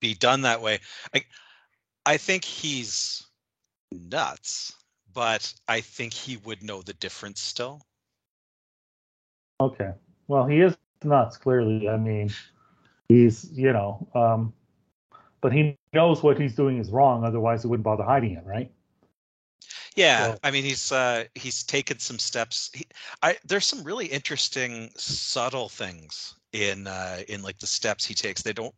be 0.00 0.14
done 0.14 0.42
that 0.42 0.62
way, 0.62 0.80
I 1.14 1.24
I 2.06 2.16
think 2.16 2.44
he's 2.44 3.24
nuts, 3.92 4.72
but 5.12 5.52
I 5.68 5.80
think 5.80 6.12
he 6.12 6.36
would 6.38 6.62
know 6.62 6.82
the 6.82 6.94
difference 6.94 7.40
still. 7.40 7.80
Okay. 9.60 9.92
Well, 10.26 10.46
he 10.46 10.60
is 10.60 10.76
nuts. 11.04 11.36
Clearly, 11.36 11.88
I 11.88 11.96
mean, 11.96 12.30
he's 13.08 13.50
you 13.52 13.72
know, 13.72 14.06
um, 14.14 14.52
but 15.40 15.52
he 15.52 15.76
knows 15.92 16.22
what 16.22 16.40
he's 16.40 16.54
doing 16.54 16.78
is 16.78 16.90
wrong. 16.90 17.24
Otherwise, 17.24 17.62
he 17.62 17.68
wouldn't 17.68 17.84
bother 17.84 18.04
hiding 18.04 18.32
it, 18.32 18.44
right? 18.44 18.70
Yeah, 19.94 20.32
so, 20.32 20.38
I 20.42 20.50
mean, 20.50 20.64
he's 20.64 20.90
uh, 20.90 21.24
he's 21.34 21.62
taken 21.62 21.98
some 21.98 22.18
steps. 22.18 22.70
He, 22.72 22.86
I 23.22 23.36
there's 23.44 23.66
some 23.66 23.82
really 23.82 24.06
interesting 24.06 24.90
subtle 24.96 25.68
things 25.68 26.34
in 26.52 26.86
uh, 26.86 27.20
in 27.28 27.42
like 27.42 27.58
the 27.58 27.66
steps 27.66 28.04
he 28.04 28.14
takes. 28.14 28.42
They 28.42 28.52
don't 28.52 28.74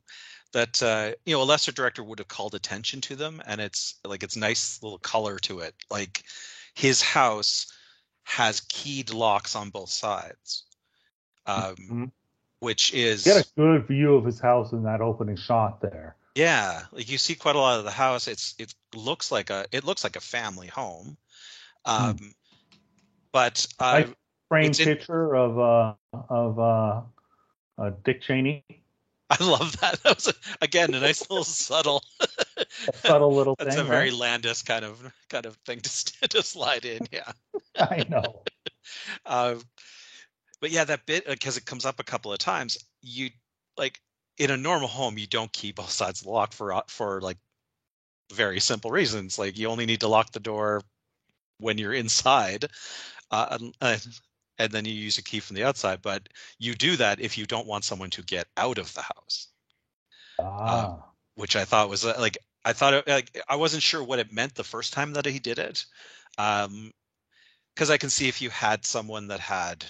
that 0.52 0.82
uh, 0.82 1.12
you 1.26 1.34
know 1.34 1.42
a 1.42 1.44
lesser 1.44 1.72
director 1.72 2.02
would 2.02 2.18
have 2.18 2.28
called 2.28 2.54
attention 2.54 3.00
to 3.02 3.16
them, 3.16 3.42
and 3.46 3.60
it's 3.60 3.96
like 4.04 4.22
it's 4.22 4.36
nice 4.36 4.82
little 4.82 4.98
color 4.98 5.38
to 5.40 5.60
it. 5.60 5.74
Like 5.90 6.22
his 6.74 7.02
house 7.02 7.72
has 8.24 8.62
keyed 8.68 9.12
locks 9.12 9.54
on 9.54 9.70
both 9.70 9.90
sides, 9.90 10.64
um, 11.46 11.74
mm-hmm. 11.76 12.04
which 12.60 12.92
is 12.94 13.24
get 13.24 13.46
a 13.46 13.48
good 13.56 13.86
view 13.86 14.14
of 14.14 14.24
his 14.24 14.40
house 14.40 14.72
in 14.72 14.82
that 14.84 15.00
opening 15.00 15.36
shot 15.36 15.80
there. 15.80 16.16
Yeah, 16.34 16.82
like 16.90 17.10
you 17.10 17.18
see 17.18 17.34
quite 17.34 17.54
a 17.54 17.60
lot 17.60 17.78
of 17.78 17.84
the 17.84 17.90
house. 17.90 18.26
It's 18.26 18.54
it 18.58 18.74
looks 18.94 19.30
like 19.30 19.50
a 19.50 19.66
it 19.70 19.84
looks 19.84 20.02
like 20.02 20.16
a 20.16 20.20
family 20.20 20.66
home. 20.66 21.16
Hmm. 21.86 22.04
Um, 22.04 22.16
hmm. 22.16 22.26
But 23.32 23.66
uh, 23.78 24.04
framed 24.48 24.76
picture 24.76 25.34
of 25.34 25.58
uh 25.58 25.94
of 26.28 26.58
uh, 26.58 27.02
uh 27.78 27.90
Dick 28.04 28.22
Cheney. 28.22 28.64
I 29.30 29.42
love 29.44 29.80
that. 29.80 30.00
That 30.02 30.16
was 30.16 30.32
again 30.60 30.94
a 30.94 31.00
nice 31.00 31.28
little 31.30 31.44
subtle, 31.44 32.02
subtle 32.94 33.34
little. 33.34 33.56
That's 33.58 33.76
thing, 33.76 33.84
a 33.84 33.88
very 33.88 34.10
right? 34.10 34.18
Landis 34.18 34.62
kind 34.62 34.84
of 34.84 35.00
kind 35.28 35.46
of 35.46 35.56
thing 35.66 35.80
to 35.80 36.28
to 36.28 36.42
slide 36.42 36.84
in. 36.84 37.06
Yeah, 37.12 37.30
I 37.76 38.04
know. 38.08 38.42
uh, 39.26 39.56
but 40.64 40.70
yeah, 40.70 40.84
that 40.84 41.04
bit 41.04 41.26
because 41.26 41.58
it 41.58 41.66
comes 41.66 41.84
up 41.84 42.00
a 42.00 42.04
couple 42.04 42.32
of 42.32 42.38
times. 42.38 42.78
You 43.02 43.28
like 43.76 44.00
in 44.38 44.50
a 44.50 44.56
normal 44.56 44.88
home, 44.88 45.18
you 45.18 45.26
don't 45.26 45.52
key 45.52 45.72
both 45.72 45.90
sides 46.00 46.22
of 46.22 46.24
the 46.24 46.30
lock 46.30 46.54
for 46.54 46.72
uh, 46.72 46.80
for 46.88 47.20
like 47.20 47.36
very 48.32 48.60
simple 48.60 48.90
reasons. 48.90 49.38
Like 49.38 49.58
you 49.58 49.68
only 49.68 49.84
need 49.84 50.00
to 50.00 50.08
lock 50.08 50.32
the 50.32 50.40
door 50.40 50.80
when 51.58 51.76
you're 51.76 51.92
inside, 51.92 52.64
uh, 53.30 53.58
and 53.82 54.70
then 54.70 54.86
you 54.86 54.94
use 54.94 55.18
a 55.18 55.22
key 55.22 55.38
from 55.38 55.54
the 55.54 55.64
outside. 55.64 56.00
But 56.00 56.30
you 56.58 56.74
do 56.74 56.96
that 56.96 57.20
if 57.20 57.36
you 57.36 57.44
don't 57.44 57.66
want 57.66 57.84
someone 57.84 58.08
to 58.08 58.22
get 58.22 58.46
out 58.56 58.78
of 58.78 58.94
the 58.94 59.02
house. 59.02 59.48
Ah. 60.38 60.94
Uh, 60.94 60.96
which 61.34 61.56
I 61.56 61.66
thought 61.66 61.90
was 61.90 62.06
uh, 62.06 62.16
like 62.18 62.38
I 62.64 62.72
thought 62.72 62.94
it, 62.94 63.06
like 63.06 63.38
I 63.50 63.56
wasn't 63.56 63.82
sure 63.82 64.02
what 64.02 64.18
it 64.18 64.32
meant 64.32 64.54
the 64.54 64.64
first 64.64 64.94
time 64.94 65.12
that 65.12 65.26
he 65.26 65.40
did 65.40 65.58
it. 65.58 65.84
Um, 66.38 66.90
because 67.74 67.90
I 67.90 67.98
can 67.98 68.10
see 68.10 68.28
if 68.28 68.40
you 68.40 68.50
had 68.50 68.84
someone 68.84 69.28
that 69.28 69.40
had, 69.40 69.84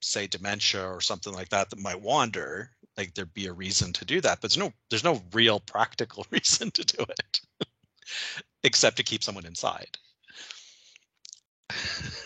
say 0.00 0.26
dementia 0.26 0.86
or 0.86 1.00
something 1.00 1.32
like 1.32 1.48
that 1.48 1.70
that 1.70 1.78
might 1.78 2.00
wander, 2.00 2.70
like 2.96 3.14
there'd 3.14 3.34
be 3.34 3.46
a 3.46 3.52
reason 3.52 3.92
to 3.92 4.04
do 4.04 4.20
that 4.20 4.40
but 4.40 4.50
there's 4.50 4.58
no 4.58 4.72
there's 4.90 5.04
no 5.04 5.20
real 5.32 5.60
practical 5.60 6.26
reason 6.30 6.70
to 6.70 6.84
do 6.84 7.02
it 7.02 7.40
except 8.64 8.96
to 8.96 9.02
keep 9.02 9.22
someone 9.22 9.46
inside. 9.46 9.98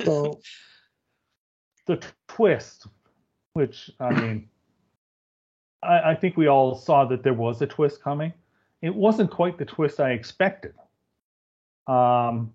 So 0.04 0.40
the 1.86 2.02
twist 2.28 2.86
which 3.54 3.90
i 3.98 4.12
mean 4.12 4.48
I, 5.82 6.10
I 6.10 6.14
think 6.14 6.36
we 6.36 6.46
all 6.46 6.76
saw 6.76 7.04
that 7.06 7.24
there 7.24 7.34
was 7.34 7.62
a 7.62 7.66
twist 7.66 8.02
coming. 8.02 8.32
It 8.82 8.94
wasn't 8.94 9.30
quite 9.30 9.58
the 9.58 9.64
twist 9.64 9.98
i 9.98 10.10
expected. 10.10 10.74
Um 11.86 12.52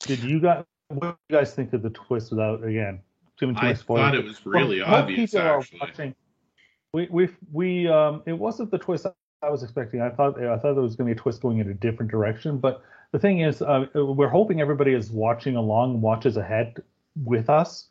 did 0.00 0.22
you 0.22 0.40
guys 0.40 0.64
what 0.88 1.00
do 1.00 1.16
you 1.30 1.36
guys 1.38 1.54
think 1.54 1.72
of 1.72 1.82
the 1.82 1.90
twist 1.90 2.30
without 2.30 2.62
again 2.62 3.00
too 3.38 3.52
I 3.56 3.74
thought 3.74 4.14
it 4.14 4.24
was 4.24 4.44
really 4.44 4.80
well, 4.80 4.94
obvious. 4.94 5.34
Actually. 5.34 5.78
Watching, 5.80 6.14
we 6.92 7.08
we 7.10 7.28
we 7.52 7.88
um 7.88 8.22
it 8.26 8.34
wasn't 8.34 8.70
the 8.70 8.78
twist 8.78 9.06
I 9.42 9.50
was 9.50 9.62
expecting. 9.62 10.00
I 10.00 10.10
thought 10.10 10.40
I 10.40 10.56
thought 10.58 10.74
there 10.74 10.82
was 10.82 10.96
going 10.96 11.08
to 11.08 11.14
be 11.14 11.18
a 11.18 11.22
twist 11.22 11.42
going 11.42 11.58
in 11.58 11.68
a 11.68 11.74
different 11.74 12.10
direction. 12.10 12.58
But 12.58 12.82
the 13.10 13.18
thing 13.18 13.40
is, 13.40 13.60
uh, 13.60 13.86
we're 13.94 14.28
hoping 14.28 14.60
everybody 14.60 14.92
is 14.92 15.10
watching 15.10 15.56
along, 15.56 16.00
watches 16.00 16.36
ahead 16.36 16.82
with 17.24 17.50
us. 17.50 17.88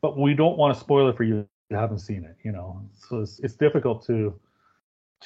But 0.00 0.18
we 0.18 0.34
don't 0.34 0.56
want 0.56 0.74
to 0.74 0.80
spoil 0.80 1.08
it 1.08 1.16
for 1.16 1.24
you 1.24 1.46
who 1.70 1.76
haven't 1.76 1.98
seen 1.98 2.24
it. 2.24 2.36
You 2.42 2.52
know, 2.52 2.82
so 3.08 3.20
it's, 3.20 3.38
it's 3.40 3.54
difficult 3.54 4.06
to 4.06 4.38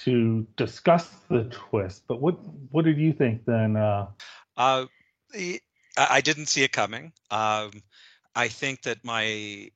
to 0.05 0.47
discuss 0.57 1.09
the 1.29 1.45
twist. 1.45 2.05
But 2.09 2.21
what 2.21 2.39
what 2.71 2.85
did 2.85 2.99
you 2.99 3.13
think 3.13 3.45
then? 3.45 3.77
Uh, 3.77 4.07
uh 4.57 4.87
I 5.97 6.21
didn't 6.21 6.47
see 6.47 6.63
it 6.63 6.73
coming. 6.73 7.13
Um, 7.31 7.71
I 8.41 8.49
think 8.49 8.83
that 8.83 9.05
my 9.05 9.71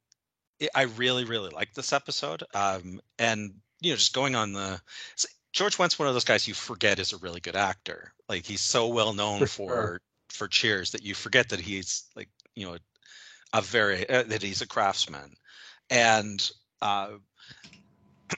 I 0.75 0.83
really, 0.97 1.25
really 1.25 1.51
like 1.51 1.75
this 1.75 1.93
episode. 1.93 2.43
Um, 2.55 3.01
and 3.19 3.53
you 3.83 3.91
know, 3.91 3.97
just 3.97 4.15
going 4.15 4.35
on 4.35 4.55
the 4.55 4.81
George 5.53 5.79
Wendt's 5.79 5.99
one 5.99 6.09
of 6.09 6.15
those 6.15 6.25
guys 6.25 6.49
you 6.49 6.55
forget 6.55 6.99
is 6.99 7.13
a 7.13 7.19
really 7.19 7.41
good 7.41 7.57
actor. 7.57 8.15
Like 8.27 8.47
he's 8.47 8.63
so 8.63 8.89
well 8.89 9.13
known 9.13 9.41
for 9.41 9.69
for, 9.69 10.01
for 10.31 10.49
Cheers 10.49 10.93
that 10.93 11.03
you 11.03 11.15
forget 11.15 11.51
that 11.51 11.61
he's 11.61 12.05
like 12.17 12.31
you 12.55 12.67
know 12.67 12.79
a 13.53 13.61
very 13.61 14.09
uh, 14.09 14.23
that 14.23 14.43
he's 14.43 14.63
a 14.63 14.67
craftsman, 14.67 15.35
and 15.91 16.51
uh, 16.81 17.11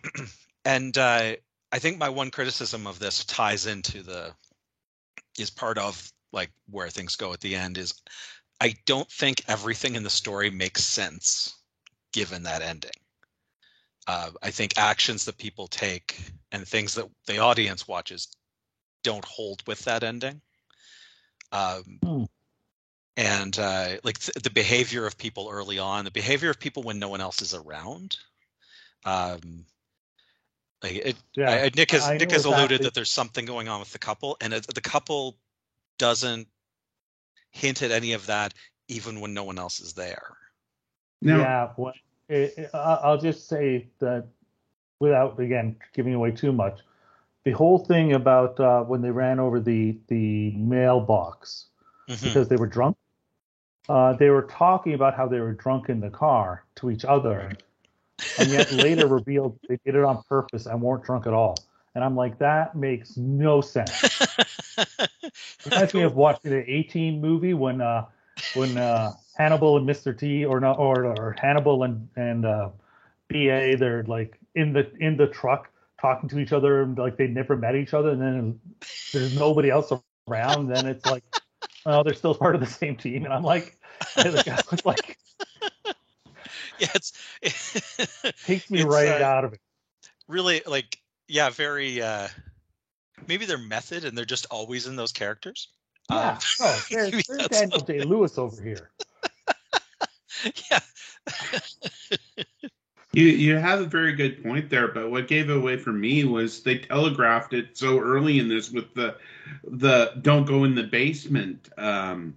and 0.64 0.99
uh, 0.99 1.37
I 1.71 1.78
think 1.78 1.99
my 1.99 2.09
one 2.09 2.33
criticism 2.33 2.88
of 2.88 2.99
this 2.99 3.25
ties 3.25 3.66
into 3.66 4.02
the 4.02 4.35
is 5.38 5.50
part 5.50 5.78
of 5.78 6.12
like 6.33 6.50
where 6.68 6.88
things 6.88 7.14
go 7.14 7.33
at 7.33 7.40
the 7.40 7.54
end 7.54 7.78
is 7.78 7.95
I 8.61 8.75
don't 8.87 9.11
think 9.11 9.43
everything 9.49 9.95
in 9.97 10.03
the 10.03 10.11
story 10.11 10.51
makes 10.51 10.85
sense 10.85 11.55
given 12.13 12.45
that 12.45 12.63
ending. 12.63 12.91
Uh, 14.07 14.31
I 14.43 14.51
think 14.51 14.79
actions 14.79 15.25
that 15.25 15.37
people 15.37 15.67
take 15.67 16.19
and 16.53 16.67
things 16.67 16.95
that 16.95 17.07
the 17.27 17.39
audience 17.39 17.89
watches 17.89 18.29
don't 19.03 19.25
hold 19.25 19.63
with 19.67 19.81
that 19.81 20.03
ending. 20.03 20.41
Um, 21.53 21.99
mm. 22.05 22.29
And 23.17 23.59
uh, 23.59 23.97
like 24.05 24.19
th- 24.19 24.43
the 24.43 24.51
behavior 24.51 25.07
of 25.07 25.19
people 25.19 25.49
early 25.51 25.79
on, 25.79 26.05
the 26.05 26.11
behavior 26.11 26.51
of 26.51 26.61
people 26.61 26.83
when 26.83 26.99
no 26.99 27.09
one 27.09 27.21
else 27.21 27.43
is 27.43 27.55
around. 27.55 28.17
Um, 29.05 29.65
like 30.83 30.93
it, 30.93 31.17
yeah, 31.35 31.51
I, 31.51 31.71
Nic 31.75 31.91
has 31.93 32.09
Nic 32.11 32.31
has 32.33 32.45
alluded 32.45 32.83
that 32.83 32.95
there's 32.95 33.11
something 33.11 33.47
going 33.47 33.69
on 33.69 33.81
with 33.81 33.93
the 33.93 33.99
couple, 33.99 34.37
and 34.41 34.53
it, 34.53 34.67
the 34.75 34.81
couple 34.81 35.39
doesn't 35.99 36.47
hint 37.57 37.83
at 37.83 37.91
any 37.91 38.13
of 38.13 38.27
that, 38.27 38.55
even 38.89 39.21
when 39.21 39.35
no 39.35 39.45
one 39.45 39.59
else 39.59 39.81
is 39.81 39.95
there. 39.95 40.37
Now, 41.23 41.39
yeah, 41.39 41.69
when, 41.77 41.95
it, 42.29 42.55
it, 42.57 42.71
I'll 42.75 43.19
just 43.19 43.49
say 43.49 43.89
that 43.99 44.27
without 45.01 45.39
again 45.41 45.77
giving 45.95 46.15
away 46.15 46.31
too 46.31 46.53
much, 46.53 46.81
the 47.45 47.53
whole 47.53 47.79
thing 47.79 48.13
about 48.13 48.59
uh, 48.61 48.83
when 48.83 49.01
they 49.03 49.11
ran 49.11 49.41
over 49.41 49.61
the 49.61 49.99
the 50.09 50.51
mailbox 50.53 51.67
mm-hmm. 52.09 52.25
because 52.25 52.49
they 52.49 52.57
were 52.57 52.67
drunk. 52.67 52.97
Uh, 53.89 54.15
they 54.15 54.31
were 54.31 54.43
talking 54.43 54.95
about 54.95 55.15
how 55.15 55.29
they 55.29 55.39
were 55.39 55.53
drunk 55.53 55.89
in 55.89 56.01
the 56.01 56.11
car 56.11 56.65
to 56.75 56.91
each 56.91 57.05
other, 57.05 57.53
and 58.39 58.51
yet 58.51 58.73
later 58.85 59.07
revealed 59.07 59.59
they 59.69 59.79
did 59.85 59.95
it 59.95 60.05
on 60.05 60.23
purpose 60.29 60.67
and 60.67 60.83
weren't 60.83 61.05
drunk 61.05 61.27
at 61.27 61.33
all. 61.33 61.57
And 61.97 62.05
I'm 62.05 62.15
like, 62.15 62.38
that 62.41 62.76
makes 62.76 63.17
no 63.17 63.62
sense. 63.62 64.21
Reminds 65.65 65.95
me 65.95 66.03
of 66.03 66.15
watching 66.15 66.50
the 66.50 66.71
A-Team 66.71 67.23
movie 67.23 67.55
when 67.55 67.81
uh, 67.81 68.05
when 68.53 68.76
uh, 68.76 69.15
Hannibal 69.38 69.79
and 69.79 69.88
Mr. 69.88 70.17
T 70.17 70.45
or 70.45 70.61
not 70.61 70.79
or, 70.79 71.07
or 71.07 71.35
Hannibal 71.41 71.85
and 71.85 72.07
and 72.15 72.45
uh, 72.45 72.69
BA 73.31 73.79
they're 73.79 74.05
like 74.05 74.38
in 74.55 74.75
the 74.75 74.93
in 75.00 75.17
the 75.17 75.26
truck 75.26 75.71
talking 75.99 76.29
to 76.29 76.38
each 76.38 76.53
other 76.53 76.83
and 76.83 76.99
like 76.99 77.17
they 77.17 77.29
never 77.29 77.57
met 77.57 77.75
each 77.75 77.95
other 77.95 78.11
and 78.11 78.21
then 78.21 78.61
there's 79.15 79.35
nobody 79.35 79.71
else 79.71 79.91
around 80.29 80.69
then 80.69 80.85
it's 80.87 81.07
like 81.07 81.25
oh 81.87 82.03
they're 82.03 82.12
still 82.12 82.35
part 82.35 82.55
of 82.55 82.61
the 82.61 82.67
same 82.67 82.97
team 82.97 83.25
and 83.25 83.33
I'm 83.33 83.43
like 83.43 83.79
the 84.17 84.65
was 84.71 84.85
like 84.85 85.17
yeah 86.79 86.88
it's 86.95 87.15
it 87.41 88.35
takes 88.45 88.71
me 88.71 88.81
it's, 88.81 88.87
right 88.87 89.23
uh, 89.23 89.25
out 89.25 89.45
of 89.47 89.55
it 89.55 89.61
really 90.29 90.61
like 90.67 90.99
yeah 91.28 91.50
very 91.50 92.00
uh 92.02 92.28
maybe 93.26 93.47
their 93.47 93.59
method 93.59 94.04
and 94.04 94.16
they're 94.16 94.25
just 94.25 94.47
always 94.50 94.87
in 94.87 94.97
those 94.97 95.12
characters 95.12 95.68
Yeah. 96.11 96.33
Um, 96.33 96.38
oh, 96.61 96.85
there's, 96.90 97.26
there's 97.26 97.49
Daniel 97.49 97.80
Day 97.80 98.00
Lewis 98.00 98.38
over 98.38 98.62
here. 98.62 98.90
yeah. 100.71 100.80
You 103.12 103.25
you 103.25 103.56
have 103.56 103.80
a 103.80 103.87
very 103.87 104.12
good 104.12 104.42
point 104.42 104.68
there, 104.68 104.88
but 104.88 105.11
what 105.11 105.26
gave 105.26 105.49
it 105.49 105.56
away 105.56 105.78
for 105.78 105.90
me 105.90 106.25
was 106.25 106.62
they 106.62 106.76
telegraphed 106.76 107.54
it 107.54 107.78
so 107.78 107.99
early 107.99 108.38
in 108.38 108.47
this 108.47 108.71
with 108.71 108.92
the 108.92 109.16
the 109.64 110.12
don't 110.21 110.45
go 110.45 110.64
in 110.64 110.75
the 110.75 110.83
basement 110.83 111.71
um 111.78 112.37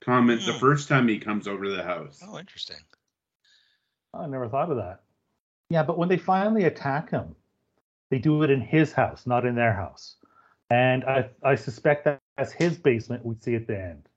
comment 0.00 0.44
the 0.46 0.52
Hmm. 0.52 0.58
first 0.58 0.88
time 0.88 1.06
he 1.06 1.20
comes 1.20 1.46
over 1.46 1.68
the 1.68 1.84
house. 1.84 2.20
Oh, 2.26 2.36
interesting. 2.40 2.78
I 4.12 4.26
never 4.26 4.48
thought 4.48 4.70
of 4.72 4.78
that. 4.78 5.02
Yeah, 5.70 5.84
but 5.84 5.96
when 5.96 6.08
they 6.08 6.16
finally 6.16 6.64
attack 6.64 7.10
him, 7.10 7.36
they 8.10 8.18
do 8.18 8.42
it 8.42 8.50
in 8.50 8.60
his 8.60 8.92
house, 8.92 9.26
not 9.26 9.46
in 9.46 9.54
their 9.54 9.72
house. 9.72 10.16
And 10.70 11.04
I 11.04 11.28
I 11.42 11.54
suspect 11.54 12.04
that 12.04 12.20
as 12.38 12.52
his 12.52 12.76
basement 12.78 13.24
we'd 13.24 13.42
see 13.42 13.54
at 13.54 13.66
the 13.66 13.78
end, 13.78 14.08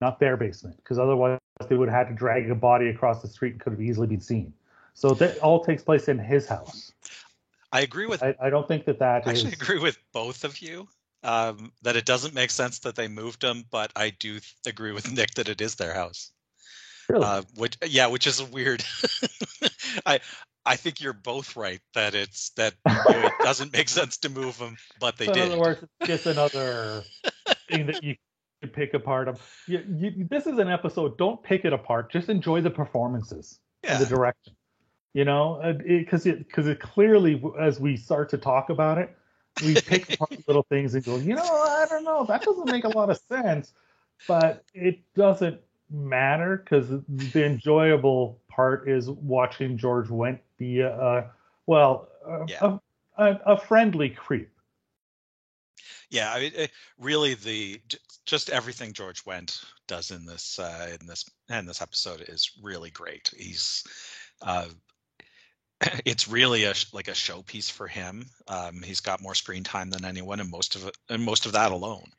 not 0.00 0.18
their 0.18 0.36
basement, 0.36 0.76
because 0.76 0.98
otherwise 0.98 1.38
they 1.68 1.76
would 1.76 1.88
have 1.88 2.06
had 2.06 2.08
to 2.08 2.14
drag 2.14 2.50
a 2.50 2.54
body 2.54 2.88
across 2.88 3.22
the 3.22 3.28
street 3.28 3.52
and 3.52 3.60
could 3.60 3.72
have 3.72 3.82
easily 3.82 4.06
been 4.06 4.20
seen. 4.20 4.52
So 4.94 5.14
that 5.14 5.38
all 5.38 5.64
takes 5.64 5.82
place 5.82 6.08
in 6.08 6.18
his 6.18 6.46
house. 6.46 6.92
I 7.72 7.82
agree 7.82 8.06
with 8.06 8.22
I, 8.22 8.34
I 8.40 8.50
don't 8.50 8.66
think 8.66 8.84
that 8.86 8.98
that 8.98 9.26
I 9.26 9.32
is. 9.32 9.44
actually 9.44 9.52
agree 9.52 9.78
with 9.78 9.98
both 10.12 10.44
of 10.44 10.60
you. 10.60 10.88
Um, 11.22 11.72
that 11.82 11.96
it 11.96 12.06
doesn't 12.06 12.32
make 12.32 12.50
sense 12.50 12.78
that 12.80 12.94
they 12.94 13.06
moved 13.06 13.42
them, 13.42 13.64
but 13.70 13.92
I 13.94 14.08
do 14.08 14.40
agree 14.64 14.92
with 14.92 15.12
Nic 15.12 15.34
that 15.34 15.50
it 15.50 15.60
is 15.60 15.74
their 15.74 15.92
house. 15.92 16.32
Really? 17.10 17.24
Uh, 17.24 17.42
which 17.56 17.76
yeah, 17.86 18.06
which 18.06 18.26
is 18.26 18.42
weird. 18.42 18.82
I 20.06 20.20
I 20.66 20.76
think 20.76 21.00
you're 21.00 21.12
both 21.12 21.56
right 21.56 21.80
that 21.94 22.14
it's 22.14 22.50
that 22.50 22.74
you 22.88 22.94
know, 22.94 23.26
it 23.26 23.32
doesn't 23.40 23.72
make 23.72 23.88
sense 23.88 24.18
to 24.18 24.28
move 24.28 24.58
them, 24.58 24.76
but 24.98 25.16
they 25.16 25.26
so 25.26 25.32
in 25.32 25.38
did. 25.38 25.52
other 25.52 25.60
words, 25.60 25.84
it's 26.00 26.08
just 26.08 26.26
another 26.26 27.02
thing 27.70 27.86
that 27.86 28.02
you 28.04 28.16
can 28.60 28.70
pick 28.70 28.94
apart. 28.94 29.28
Of 29.28 29.40
you, 29.66 29.84
you, 29.88 30.28
this 30.28 30.46
is 30.46 30.58
an 30.58 30.68
episode. 30.68 31.16
Don't 31.18 31.42
pick 31.42 31.64
it 31.64 31.72
apart. 31.72 32.12
Just 32.12 32.28
enjoy 32.28 32.60
the 32.60 32.70
performances 32.70 33.58
yeah, 33.82 33.94
and 33.94 34.04
the 34.04 34.06
direction. 34.06 34.54
You 35.12 35.24
know, 35.24 35.76
because 35.86 36.26
it 36.26 36.46
because 36.46 36.68
it, 36.68 36.78
clearly, 36.78 37.42
as 37.58 37.80
we 37.80 37.96
start 37.96 38.28
to 38.30 38.38
talk 38.38 38.70
about 38.70 38.98
it, 38.98 39.16
we 39.64 39.74
pick 39.74 40.12
apart 40.14 40.46
little 40.46 40.66
things 40.68 40.94
and 40.94 41.04
go, 41.04 41.16
you 41.16 41.34
know, 41.34 41.42
I 41.42 41.86
don't 41.88 42.04
know, 42.04 42.24
that 42.26 42.42
doesn't 42.42 42.70
make 42.70 42.84
a 42.84 42.88
lot 42.88 43.10
of 43.10 43.18
sense, 43.28 43.72
but 44.28 44.64
it 44.72 45.00
doesn't 45.16 45.60
matter 45.90 46.58
because 46.58 46.88
the 47.08 47.44
enjoyable 47.44 48.40
part 48.48 48.88
is 48.88 49.10
watching 49.10 49.76
George 49.76 50.08
Wendt 50.08 50.38
be 50.60 50.82
well, 51.66 52.08
a, 52.24 52.44
Yeah. 52.46 52.78
a, 53.18 53.24
a, 53.24 53.40
a 53.46 53.60
friendly 53.60 54.10
creep. 54.10 54.50
yeah. 56.10 56.32
I 56.32 56.40
mean, 56.40 56.52
it, 56.54 56.70
really, 56.98 57.34
the 57.34 57.80
just 58.26 58.50
everything 58.50 58.92
George 58.92 59.24
Wendt 59.24 59.64
does 59.88 60.10
in 60.12 60.24
this 60.24 60.58
uh, 60.58 60.96
in 61.00 61.06
this 61.06 61.24
in 61.48 61.66
this 61.66 61.82
episode 61.82 62.20
is 62.28 62.52
really 62.62 62.90
great. 62.90 63.30
He's 63.36 63.82
uh, 64.42 64.68
it's 66.04 66.28
really 66.28 66.64
a 66.64 66.74
like 66.92 67.08
a 67.08 67.12
showpiece 67.12 67.70
for 67.70 67.88
him. 67.88 68.26
Um, 68.46 68.82
he's 68.82 69.00
got 69.00 69.22
more 69.22 69.34
screen 69.34 69.64
time 69.64 69.90
than 69.90 70.04
anyone, 70.04 70.40
and 70.40 70.50
most 70.50 70.76
of 70.76 70.86
it, 70.86 70.96
and 71.08 71.24
most 71.24 71.46
of 71.46 71.52
that 71.52 71.72
alone. 71.72 72.10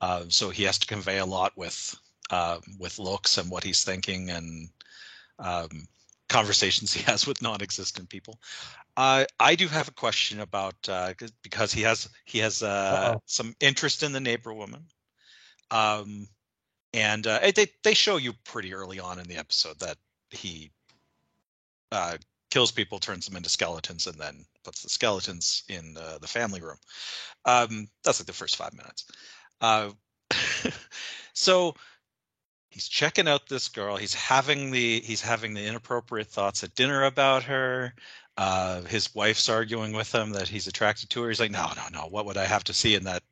Uh, 0.00 0.24
so 0.28 0.50
he 0.50 0.64
has 0.64 0.78
to 0.78 0.86
convey 0.86 1.18
a 1.18 1.26
lot 1.26 1.52
with 1.56 1.94
uh, 2.30 2.58
with 2.78 2.98
looks 2.98 3.38
and 3.38 3.50
what 3.50 3.64
he's 3.64 3.84
thinking 3.84 4.30
and 4.30 4.68
um, 5.38 5.88
conversations 6.32 6.92
he 6.96 7.02
has 7.04 7.26
with 7.26 7.42
non-existent 7.42 8.08
people. 8.08 8.38
Uh, 8.96 9.24
I 9.40 9.54
do 9.54 9.68
have 9.68 9.88
a 9.88 9.92
question 9.92 10.40
about 10.40 10.74
uh, 10.88 11.14
'cause- 11.14 11.32
because 11.42 11.72
he 11.72 11.82
has 11.82 12.08
he 12.24 12.38
has 12.40 12.62
uh, 12.62 13.14
some 13.26 13.54
interest 13.60 14.02
in 14.02 14.12
the 14.12 14.20
neighbor 14.20 14.52
woman, 14.52 14.86
um, 15.70 16.28
and 16.94 17.26
uh, 17.26 17.38
they 17.54 17.66
they 17.84 17.94
show 17.94 18.16
you 18.18 18.32
pretty 18.44 18.74
early 18.74 19.00
on 19.00 19.18
in 19.18 19.26
the 19.28 19.36
episode 19.38 19.78
that 19.80 19.98
he 20.30 20.70
uh, 21.92 22.16
kills 22.50 22.72
people, 22.72 22.98
turns 22.98 23.26
them 23.26 23.36
into 23.36 23.48
skeletons, 23.48 24.06
and 24.06 24.18
then 24.18 24.44
puts 24.64 24.82
the 24.82 24.88
skeletons 24.88 25.62
in 25.68 25.96
uh, 25.96 26.18
the 26.20 26.28
family 26.28 26.60
room. 26.60 26.78
Um, 27.44 27.88
that's 28.04 28.20
like 28.20 28.26
the 28.26 28.32
first 28.32 28.56
five 28.56 28.72
minutes. 28.74 29.04
Uh, 29.60 29.90
so 31.34 31.74
he's 32.72 32.88
checking 32.88 33.28
out 33.28 33.48
this 33.48 33.68
girl. 33.68 33.96
He's 33.96 34.14
having 34.14 34.70
the 34.70 35.00
he's 35.00 35.20
having 35.20 35.54
the 35.54 35.64
inappropriate 35.64 36.28
thoughts 36.28 36.64
at 36.64 36.74
dinner 36.74 37.04
about 37.04 37.44
her. 37.44 37.94
Uh, 38.36 38.80
his 38.82 39.14
wife's 39.14 39.48
arguing 39.50 39.92
with 39.92 40.12
him 40.12 40.30
that 40.32 40.48
he's 40.48 40.66
attracted 40.66 41.10
to 41.10 41.22
her. 41.22 41.28
He's 41.28 41.38
like, 41.38 41.50
no, 41.50 41.70
no, 41.76 41.82
no. 41.92 42.06
What 42.08 42.24
would 42.26 42.38
I 42.38 42.46
have 42.46 42.64
to 42.64 42.72
see 42.72 42.94
in 42.94 43.04
that 43.04 43.22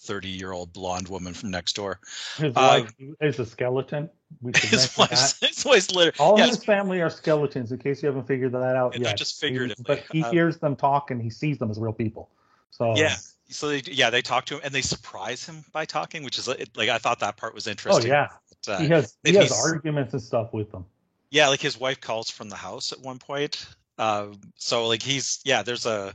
thirty-year-old 0.00 0.72
blonde 0.72 1.08
woman 1.08 1.34
from 1.34 1.50
next 1.50 1.74
door? 1.74 1.98
His 2.38 2.54
Uh, 2.56 2.84
wife 2.84 2.94
is 3.20 3.38
a 3.40 3.46
skeleton. 3.46 4.08
His 4.54 4.96
wife's, 4.96 5.38
his 5.40 5.64
wife's 5.64 5.90
literally. 5.90 6.16
All 6.18 6.38
yes, 6.38 6.56
his 6.56 6.64
family 6.64 7.02
are 7.02 7.10
skeletons. 7.10 7.70
In 7.70 7.78
case 7.78 8.02
you 8.02 8.06
haven't 8.06 8.26
figured 8.26 8.52
that 8.52 8.76
out 8.76 8.94
And 8.94 9.02
not 9.02 9.10
yet, 9.10 9.18
just 9.18 9.40
He- 9.40 9.48
figuratively, 9.48 9.84
but 9.86 10.04
he 10.10 10.22
uh, 10.22 10.30
hears 10.30 10.58
them 10.58 10.74
talk 10.74 11.10
and 11.10 11.20
he 11.20 11.28
sees 11.28 11.58
them 11.58 11.70
as 11.70 11.78
real 11.78 11.92
people. 11.92 12.30
So 12.70 12.94
Yeah. 12.96 13.14
so 13.50 13.68
they 13.68 13.82
yeah 13.84 14.08
they 14.08 14.22
talk 14.22 14.46
to 14.46 14.54
him 14.54 14.62
and 14.64 14.72
they 14.72 14.80
surprise 14.80 15.44
him 15.44 15.64
by 15.72 15.84
talking, 15.84 16.24
which 16.24 16.38
is 16.38 16.48
like 16.48 16.88
I 16.88 16.98
thought 16.98 17.20
that 17.20 17.36
part 17.36 17.54
was 17.54 17.66
interesting. 17.66 18.04
Oh 18.04 18.14
yeah, 18.14 18.28
uh, 18.68 18.78
he 18.78 18.88
has 18.88 19.16
he 19.24 19.34
has 19.34 19.52
arguments 19.52 20.12
and 20.12 20.22
stuff 20.22 20.52
with 20.52 20.70
them. 20.72 20.84
yeah 21.30 21.48
like 21.48 21.60
his 21.60 21.78
wife 21.78 22.00
calls 22.00 22.30
from 22.30 22.48
the 22.48 22.56
house 22.56 22.92
at 22.92 23.00
one 23.00 23.18
point. 23.18 23.66
Um 23.98 24.40
so 24.56 24.86
like 24.88 25.02
he's 25.02 25.40
yeah 25.44 25.62
there's 25.62 25.86
a 25.86 26.14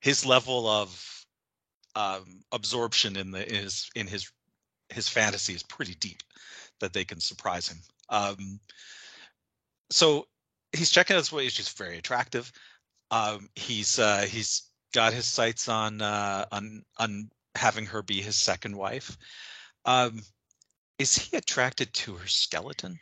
his 0.00 0.24
level 0.24 0.66
of 0.68 1.24
um 1.94 2.42
absorption 2.52 3.16
in 3.16 3.30
the 3.32 3.48
in 3.48 3.62
his 3.62 3.90
in 3.94 4.06
his 4.06 4.30
his 4.90 5.08
fantasy 5.08 5.52
is 5.52 5.62
pretty 5.62 5.94
deep 5.94 6.22
that 6.80 6.92
they 6.92 7.04
can 7.04 7.20
surprise 7.20 7.68
him. 7.68 7.78
Um 8.08 8.60
so 9.90 10.26
he's 10.72 10.90
checking 10.90 11.14
out 11.16 11.20
his 11.20 11.32
way 11.32 11.48
she's 11.48 11.68
very 11.70 11.98
attractive. 11.98 12.50
Um 13.10 13.48
he's 13.54 13.98
uh 13.98 14.26
he's 14.28 14.62
got 14.94 15.12
his 15.12 15.26
sights 15.26 15.68
on 15.68 16.00
uh 16.00 16.44
on 16.52 16.84
on 16.98 17.30
having 17.54 17.86
her 17.86 18.02
be 18.02 18.20
his 18.20 18.36
second 18.36 18.76
wife. 18.76 19.16
Um 19.84 20.20
is 20.98 21.16
he 21.16 21.36
attracted 21.36 21.92
to 21.94 22.14
her 22.14 22.26
skeleton 22.26 22.98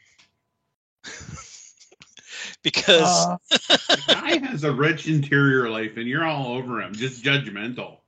because 2.63 3.27
Uh, 3.27 3.37
The 3.89 4.03
guy 4.09 4.47
has 4.47 4.65
a 4.65 4.73
rich 4.73 5.07
interior 5.09 5.71
life, 5.71 5.97
and 5.97 6.07
you're 6.07 6.25
all 6.25 6.49
over 6.53 6.81
him, 6.83 6.93
just 6.95 7.25
judgmental. 7.25 7.99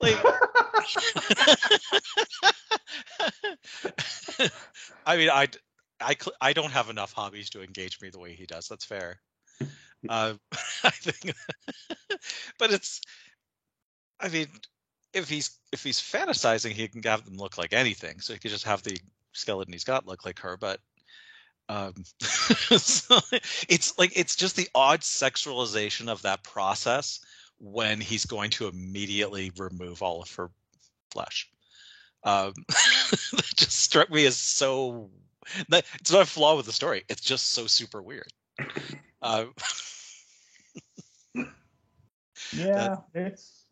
like 0.00 0.16
i 5.06 5.16
mean 5.16 5.30
i 5.30 5.48
i 6.00 6.16
i 6.40 6.52
don't 6.52 6.72
have 6.72 6.90
enough 6.90 7.12
hobbies 7.12 7.48
to 7.50 7.62
engage 7.62 8.00
me 8.00 8.10
the 8.10 8.18
way 8.18 8.34
he 8.34 8.46
does 8.46 8.66
that's 8.68 8.84
fair 8.84 9.20
uh 10.08 10.34
i 10.84 10.90
think 10.90 11.34
but 12.58 12.72
it's 12.72 13.00
i 14.20 14.28
mean 14.28 14.46
if 15.14 15.28
he's 15.28 15.58
if 15.72 15.84
he's 15.84 16.00
fantasizing 16.00 16.72
he 16.72 16.88
can 16.88 17.02
have 17.02 17.24
them 17.24 17.36
look 17.36 17.56
like 17.58 17.72
anything 17.72 18.18
so 18.20 18.32
he 18.32 18.38
could 18.40 18.50
just 18.50 18.64
have 18.64 18.82
the 18.82 18.98
skeleton 19.32 19.72
he's 19.72 19.84
got 19.84 20.06
look 20.06 20.24
like 20.24 20.38
her 20.40 20.56
but 20.56 20.80
um 21.68 21.94
so 22.20 23.18
it's 23.68 23.98
like 23.98 24.12
it's 24.16 24.36
just 24.36 24.56
the 24.56 24.68
odd 24.74 25.00
sexualization 25.00 26.08
of 26.08 26.22
that 26.22 26.42
process 26.42 27.20
when 27.62 28.00
he's 28.00 28.26
going 28.26 28.50
to 28.50 28.66
immediately 28.66 29.52
remove 29.56 30.02
all 30.02 30.20
of 30.20 30.34
her 30.34 30.50
flesh. 31.12 31.48
Um, 32.24 32.52
that 32.68 33.52
just 33.54 33.78
struck 33.78 34.10
me 34.10 34.26
as 34.26 34.36
so. 34.36 35.10
That, 35.68 35.84
it's 36.00 36.12
not 36.12 36.22
a 36.22 36.26
flaw 36.26 36.56
with 36.56 36.66
the 36.66 36.72
story. 36.72 37.04
It's 37.08 37.20
just 37.20 37.50
so 37.50 37.66
super 37.66 38.02
weird. 38.02 38.32
Uh, 39.24 39.44
yeah, 42.52 42.96
it's 43.14 43.66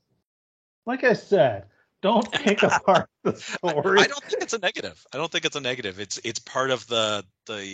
like 0.86 1.02
I 1.02 1.14
said. 1.14 1.64
Don't 2.02 2.30
pick 2.32 2.62
apart 2.62 3.08
the 3.22 3.32
I, 3.32 3.34
story. 3.34 4.00
I 4.00 4.06
don't 4.06 4.24
think 4.24 4.42
it's 4.42 4.52
a 4.52 4.58
negative. 4.58 5.04
I 5.12 5.16
don't 5.16 5.30
think 5.30 5.44
it's 5.44 5.56
a 5.56 5.60
negative. 5.60 6.00
It's 6.00 6.18
it's 6.24 6.38
part 6.38 6.70
of 6.70 6.86
the 6.86 7.24
the 7.46 7.64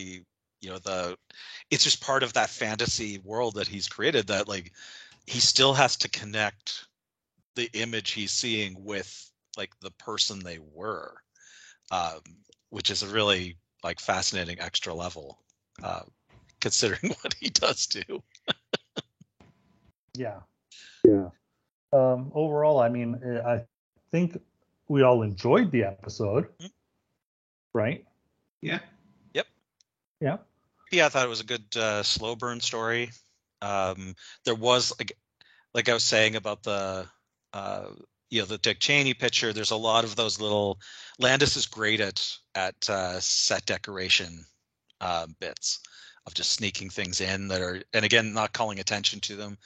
you 0.60 0.70
know 0.70 0.78
the 0.78 1.16
it's 1.70 1.84
just 1.84 2.02
part 2.02 2.22
of 2.22 2.32
that 2.32 2.50
fantasy 2.50 3.18
world 3.24 3.54
that 3.54 3.68
he's 3.68 3.88
created 3.88 4.26
that 4.28 4.48
like 4.48 4.72
he 5.26 5.40
still 5.40 5.74
has 5.74 5.96
to 5.98 6.08
connect 6.08 6.86
the 7.54 7.70
image 7.72 8.12
he's 8.12 8.32
seeing 8.32 8.76
with 8.84 9.30
like 9.56 9.70
the 9.80 9.90
person 9.92 10.38
they 10.38 10.58
were 10.72 11.14
um, 11.90 12.20
which 12.70 12.90
is 12.90 13.02
a 13.02 13.08
really 13.08 13.56
like 13.84 14.00
fascinating 14.00 14.60
extra 14.60 14.92
level 14.92 15.38
uh, 15.82 16.02
considering 16.60 17.14
what 17.22 17.34
he 17.38 17.50
does 17.50 17.86
do 17.86 18.22
Yeah. 20.16 20.40
Yeah. 21.04 21.28
Um, 21.92 22.32
overall, 22.34 22.80
I 22.80 22.88
mean, 22.88 23.14
uh, 23.24 23.46
I 23.46 23.64
think 24.10 24.40
we 24.88 25.02
all 25.02 25.22
enjoyed 25.22 25.70
the 25.70 25.84
episode, 25.84 26.48
Mhm. 26.58 26.70
right? 27.72 28.04
Yeah. 28.60 28.80
Yep. 29.34 29.46
Yeah. 30.20 30.36
yeah 30.92 31.06
i 31.06 31.08
thought 31.08 31.26
it 31.26 31.28
was 31.30 31.40
a 31.40 31.44
good 31.44 31.76
uh, 31.76 32.02
slow 32.02 32.34
burn 32.36 32.60
story 32.60 33.10
um, 33.62 34.14
there 34.44 34.54
was 34.54 34.92
like 34.98 35.12
like 35.74 35.88
i 35.88 35.92
was 35.94 36.04
saying 36.04 36.36
about 36.36 36.62
the 36.62 37.06
uh, 37.52 37.88
you 38.30 38.40
know 38.40 38.46
the 38.46 38.58
Dick 38.58 38.80
Cheney 38.80 39.14
picture. 39.14 39.52
There's 39.52 39.70
a 39.70 39.76
lot 39.76 40.04
of 40.04 40.16
those 40.16 40.40
little. 40.40 40.78
Landis 41.18 41.56
is 41.56 41.66
great 41.66 42.00
at 42.00 42.20
at 42.54 42.74
uh, 42.90 43.20
set 43.20 43.64
decoration 43.66 44.44
uh, 45.00 45.26
bits 45.38 45.80
of 46.26 46.34
just 46.34 46.52
sneaking 46.52 46.90
things 46.90 47.20
in 47.20 47.48
that 47.48 47.62
are, 47.62 47.80
and 47.94 48.04
again, 48.04 48.34
not 48.34 48.52
calling 48.52 48.80
attention 48.80 49.20
to 49.20 49.36
them. 49.36 49.56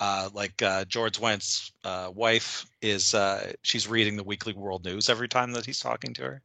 Uh, 0.00 0.30
like 0.32 0.62
uh, 0.62 0.84
George 0.86 1.20
Wendt's 1.20 1.72
uh, 1.84 2.10
wife 2.14 2.64
is, 2.80 3.14
uh, 3.14 3.52
she's 3.60 3.86
reading 3.86 4.16
the 4.16 4.24
Weekly 4.24 4.54
World 4.54 4.82
News 4.82 5.10
every 5.10 5.28
time 5.28 5.52
that 5.52 5.66
he's 5.66 5.78
talking 5.78 6.14
to 6.14 6.22
her. 6.22 6.42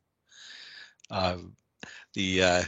Uh, 1.09 1.37
the 2.13 2.43
uh, 2.43 2.63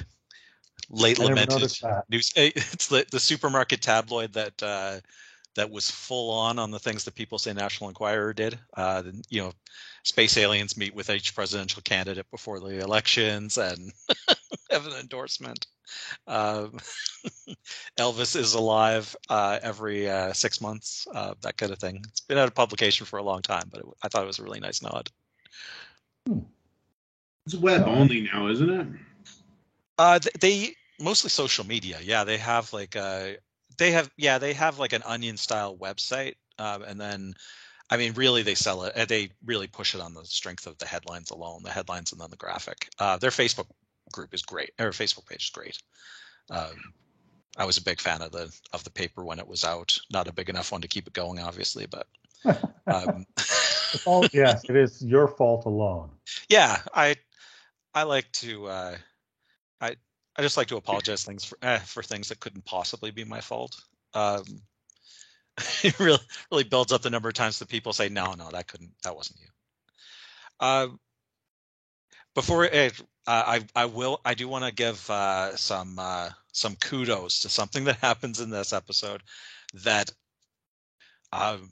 late 0.89 1.19
lamented 1.19 1.73
news, 2.09 2.31
it's 2.37 2.87
the, 2.87 3.05
the 3.11 3.19
supermarket 3.19 3.81
tabloid 3.81 4.31
that 4.33 5.03
that 5.57 5.71
was 5.71 5.89
full 5.89 6.31
on 6.31 6.59
on 6.59 6.71
the 6.71 6.79
things 6.79 7.03
that 7.03 7.15
people 7.15 7.39
say 7.39 7.51
National 7.51 7.89
Enquirer 7.89 8.31
did. 8.31 8.57
Uh, 8.75 9.03
you 9.27 9.41
know, 9.41 9.51
space 10.03 10.37
aliens 10.37 10.77
meet 10.77 10.95
with 10.95 11.09
each 11.09 11.35
presidential 11.35 11.81
candidate 11.81 12.29
before 12.31 12.59
the 12.59 12.79
elections 12.79 13.57
and 13.57 13.91
have 14.71 14.85
an 14.85 14.93
endorsement. 14.93 15.65
Um, 16.27 16.77
Elvis 17.99 18.35
is 18.35 18.53
alive 18.53 19.15
uh, 19.29 19.59
every 19.61 20.09
uh, 20.09 20.33
six 20.33 20.61
months, 20.61 21.07
uh, 21.13 21.33
that 21.41 21.57
kind 21.57 21.71
of 21.71 21.79
thing. 21.79 22.03
It's 22.07 22.21
been 22.21 22.37
out 22.37 22.47
of 22.47 22.55
publication 22.55 23.05
for 23.05 23.17
a 23.17 23.23
long 23.23 23.41
time, 23.41 23.69
but 23.71 23.81
it, 23.81 23.85
I 24.03 24.07
thought 24.07 24.23
it 24.23 24.27
was 24.27 24.39
a 24.39 24.43
really 24.43 24.59
nice 24.59 24.81
nod. 24.81 25.09
Hmm. 26.27 26.39
It's 27.45 27.55
web 27.55 27.83
only 27.87 28.21
now, 28.33 28.47
isn't 28.47 28.69
it? 28.69 28.87
Uh, 29.97 30.19
they 30.39 30.73
mostly 30.99 31.29
social 31.29 31.65
media. 31.65 31.97
Yeah, 32.01 32.23
they 32.25 32.37
have 32.37 32.73
like 32.73 32.95
uh, 32.95 33.29
they 33.77 33.91
have 33.91 34.09
yeah 34.17 34.37
they 34.37 34.53
have 34.53 34.79
like 34.79 34.93
an 34.93 35.03
onion 35.05 35.37
style 35.37 35.75
website 35.77 36.35
um, 36.59 36.83
and 36.83 36.99
then 36.99 37.33
i 37.89 37.97
mean 37.97 38.13
really 38.13 38.43
they 38.43 38.55
sell 38.55 38.83
it 38.83 39.07
they 39.07 39.29
really 39.45 39.67
push 39.67 39.95
it 39.95 40.01
on 40.01 40.13
the 40.13 40.23
strength 40.25 40.67
of 40.67 40.77
the 40.77 40.85
headlines 40.85 41.31
alone 41.31 41.61
the 41.63 41.71
headlines 41.71 42.11
and 42.11 42.21
then 42.21 42.29
the 42.29 42.37
graphic 42.37 42.89
uh, 42.99 43.17
their 43.17 43.29
facebook 43.29 43.67
group 44.11 44.33
is 44.33 44.41
great 44.41 44.71
or 44.79 44.91
facebook 44.91 45.27
page 45.27 45.43
is 45.43 45.49
great 45.49 45.77
um, 46.49 46.75
i 47.57 47.65
was 47.65 47.77
a 47.77 47.83
big 47.83 47.99
fan 47.99 48.21
of 48.21 48.31
the 48.31 48.51
of 48.73 48.83
the 48.83 48.89
paper 48.89 49.23
when 49.23 49.39
it 49.39 49.47
was 49.47 49.63
out 49.63 49.97
not 50.11 50.27
a 50.27 50.33
big 50.33 50.49
enough 50.49 50.71
one 50.71 50.81
to 50.81 50.87
keep 50.87 51.07
it 51.07 51.13
going 51.13 51.39
obviously 51.39 51.85
but 51.85 52.07
um, 52.87 53.25
oh 54.05 54.23
yes 54.31 54.63
it 54.69 54.75
is 54.75 55.03
your 55.03 55.27
fault 55.27 55.65
alone 55.65 56.09
yeah 56.49 56.77
i 56.93 57.15
i 57.93 58.03
like 58.03 58.31
to 58.31 58.67
uh, 58.67 58.95
I 59.81 59.95
I 60.35 60.41
just 60.41 60.57
like 60.57 60.67
to 60.67 60.77
apologize 60.77 61.23
things 61.23 61.45
for 61.45 61.57
eh, 61.61 61.79
for 61.79 62.03
things 62.03 62.29
that 62.29 62.39
couldn't 62.39 62.65
possibly 62.65 63.11
be 63.11 63.23
my 63.23 63.41
fault. 63.41 63.75
Um, 64.13 64.43
it 65.83 65.99
really 65.99 66.19
really 66.51 66.63
builds 66.63 66.91
up 66.91 67.01
the 67.01 67.09
number 67.09 67.29
of 67.29 67.35
times 67.35 67.59
that 67.59 67.69
people 67.69 67.93
say, 67.93 68.09
"No, 68.09 68.33
no, 68.33 68.49
that 68.51 68.67
couldn't, 68.67 68.91
that 69.03 69.15
wasn't 69.15 69.39
you." 69.39 69.47
Uh, 70.59 70.87
before 72.33 72.65
uh, 72.65 72.89
I 73.27 73.65
I 73.75 73.85
will 73.85 74.21
I 74.25 74.33
do 74.33 74.47
want 74.47 74.65
to 74.65 74.71
give 74.71 75.09
uh, 75.09 75.55
some 75.55 75.99
uh, 75.99 76.29
some 76.53 76.75
kudos 76.77 77.39
to 77.39 77.49
something 77.49 77.83
that 77.85 77.97
happens 77.97 78.39
in 78.39 78.49
this 78.49 78.73
episode 78.73 79.21
that, 79.73 80.11
um, 81.31 81.71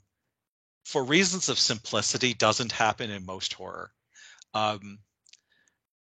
for 0.84 1.04
reasons 1.04 1.48
of 1.48 1.58
simplicity, 1.58 2.34
doesn't 2.34 2.72
happen 2.72 3.10
in 3.10 3.24
most 3.26 3.54
horror. 3.54 3.90
Um, 4.54 4.98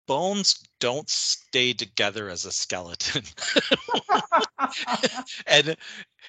bones 0.07 0.63
don't 0.81 1.09
stay 1.09 1.73
together 1.73 2.29
as 2.29 2.45
a 2.45 2.53
skeleton. 2.53 3.23
and 5.47 5.77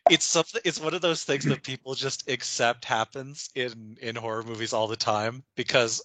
it's 0.10 0.26
something 0.26 0.62
it's 0.66 0.80
one 0.80 0.94
of 0.94 1.02
those 1.02 1.24
things 1.24 1.46
that 1.46 1.64
people 1.64 1.94
just 1.94 2.30
accept 2.30 2.86
happens 2.86 3.50
in 3.56 3.98
in 4.02 4.16
horror 4.16 4.44
movies 4.44 4.74
all 4.74 4.88
the 4.88 4.96
time 4.96 5.44
because 5.56 6.02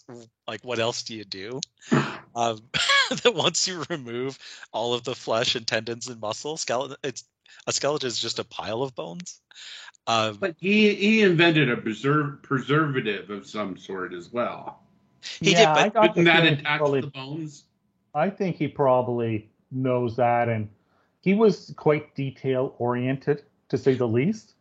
like 0.47 0.63
what 0.63 0.79
else 0.79 1.03
do 1.03 1.15
you 1.15 1.25
do? 1.25 1.61
Um 2.35 2.61
that 3.23 3.35
once 3.35 3.67
you 3.67 3.83
remove 3.89 4.39
all 4.71 4.93
of 4.93 5.05
the 5.05 5.15
flesh 5.15 5.55
and 5.55 5.67
tendons 5.67 6.07
and 6.09 6.21
muscle 6.21 6.59
skeleton 6.59 6.99
it's 7.03 7.25
a 7.67 7.73
skeleton 7.73 8.07
is 8.07 8.21
just 8.21 8.39
a 8.39 8.45
pile 8.45 8.83
of 8.83 8.95
bones. 8.95 9.41
Um, 10.07 10.37
but 10.39 10.55
he 10.59 10.95
he 10.95 11.23
invented 11.23 11.71
a 11.71 11.77
preserve 11.77 12.43
preservative 12.43 13.31
of 13.31 13.47
some 13.47 13.77
sort 13.77 14.13
as 14.13 14.33
well. 14.33 14.81
He 15.41 15.53
yeah, 15.53 15.85
did, 15.85 15.93
but 15.93 16.09
couldn't 16.09 16.25
that 16.25 16.47
attach 16.47 16.79
probably, 16.79 17.01
the 17.01 17.07
bones? 17.09 17.65
I 18.15 18.31
think 18.31 18.57
he 18.57 18.69
probably 18.69 19.51
knows 19.73 20.17
that, 20.17 20.49
and 20.49 20.69
he 21.23 21.35
was 21.35 21.75
quite 21.77 22.15
detail 22.15 22.75
oriented, 22.79 23.43
to 23.69 23.79
say 23.79 23.95
the 23.95 24.09
least. 24.09 24.55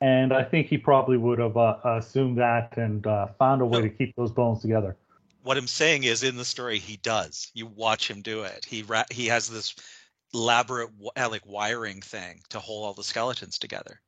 And 0.00 0.32
I 0.32 0.44
think 0.44 0.66
he 0.66 0.76
probably 0.76 1.16
would 1.16 1.38
have 1.38 1.56
uh, 1.56 1.78
assumed 1.84 2.36
that 2.38 2.76
and 2.76 3.06
uh, 3.06 3.28
found 3.38 3.62
a 3.62 3.64
way 3.64 3.80
to 3.80 3.88
keep 3.88 4.14
those 4.16 4.30
bones 4.30 4.60
together. 4.60 4.96
What 5.42 5.56
I'm 5.56 5.66
saying 5.66 6.04
is, 6.04 6.22
in 6.22 6.36
the 6.36 6.44
story, 6.44 6.78
he 6.78 6.96
does. 6.98 7.50
You 7.54 7.66
watch 7.66 8.10
him 8.10 8.20
do 8.20 8.42
it. 8.42 8.64
He 8.64 8.82
ra- 8.82 9.04
he 9.10 9.26
has 9.26 9.48
this 9.48 9.74
elaborate 10.34 10.90
uh, 11.16 11.28
like 11.30 11.46
wiring 11.46 12.00
thing 12.02 12.40
to 12.50 12.58
hold 12.58 12.84
all 12.84 12.94
the 12.94 13.04
skeletons 13.04 13.58
together. 13.58 14.00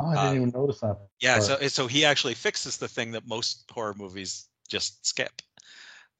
Oh, 0.00 0.06
I 0.06 0.14
didn't 0.14 0.28
um, 0.28 0.36
even 0.36 0.50
notice 0.50 0.80
that. 0.80 0.98
Yeah, 1.20 1.38
so 1.38 1.56
so 1.68 1.86
he 1.86 2.04
actually 2.04 2.34
fixes 2.34 2.76
the 2.76 2.88
thing 2.88 3.12
that 3.12 3.26
most 3.26 3.64
horror 3.70 3.94
movies 3.94 4.48
just 4.68 5.04
skip. 5.06 5.42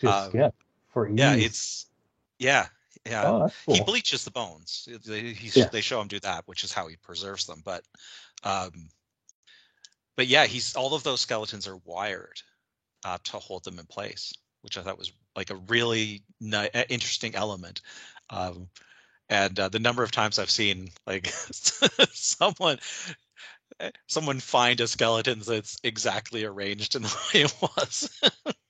Just 0.00 0.24
um, 0.24 0.30
skip 0.30 0.54
for 0.88 1.08
ease. 1.08 1.18
Yeah, 1.18 1.34
it's 1.34 1.86
yeah, 2.38 2.66
yeah. 3.08 3.24
Oh, 3.26 3.50
cool. 3.66 3.74
He 3.74 3.82
bleaches 3.82 4.24
the 4.24 4.30
bones. 4.30 4.88
They, 5.04 5.36
yeah. 5.54 5.68
they 5.70 5.80
show 5.80 6.00
him 6.00 6.08
do 6.08 6.20
that, 6.20 6.46
which 6.46 6.64
is 6.64 6.72
how 6.72 6.86
he 6.88 6.96
preserves 6.96 7.46
them. 7.46 7.62
But 7.64 7.84
um, 8.44 8.88
but 10.16 10.26
yeah, 10.26 10.46
he's 10.46 10.74
all 10.76 10.94
of 10.94 11.02
those 11.02 11.20
skeletons 11.20 11.68
are 11.68 11.80
wired 11.84 12.40
uh, 13.04 13.18
to 13.24 13.38
hold 13.38 13.64
them 13.64 13.78
in 13.78 13.86
place, 13.86 14.32
which 14.62 14.76
I 14.76 14.82
thought 14.82 14.98
was 14.98 15.12
like 15.36 15.50
a 15.50 15.60
really 15.68 16.22
ni- 16.40 16.70
interesting 16.88 17.34
element. 17.34 17.80
Um, 18.30 18.68
and 19.28 19.58
uh, 19.58 19.68
the 19.68 19.78
number 19.78 20.02
of 20.02 20.10
times 20.10 20.38
I've 20.38 20.50
seen 20.50 20.90
like 21.06 21.28
someone 22.12 22.78
someone 24.06 24.40
find 24.40 24.80
a 24.80 24.88
skeleton 24.88 25.40
that's 25.46 25.78
exactly 25.84 26.44
arranged 26.44 26.94
in 26.94 27.02
the 27.02 27.08
way 27.34 27.42
it 27.42 27.54
was. 27.60 28.20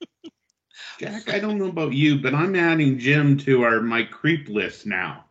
Jack, 0.98 1.32
I 1.32 1.38
don't 1.38 1.58
know 1.58 1.68
about 1.68 1.92
you, 1.92 2.18
but 2.18 2.34
I'm 2.34 2.56
adding 2.56 2.98
Jim 2.98 3.38
to 3.38 3.62
our 3.62 3.80
my 3.80 4.02
creep 4.02 4.48
list 4.48 4.86
now. 4.86 5.24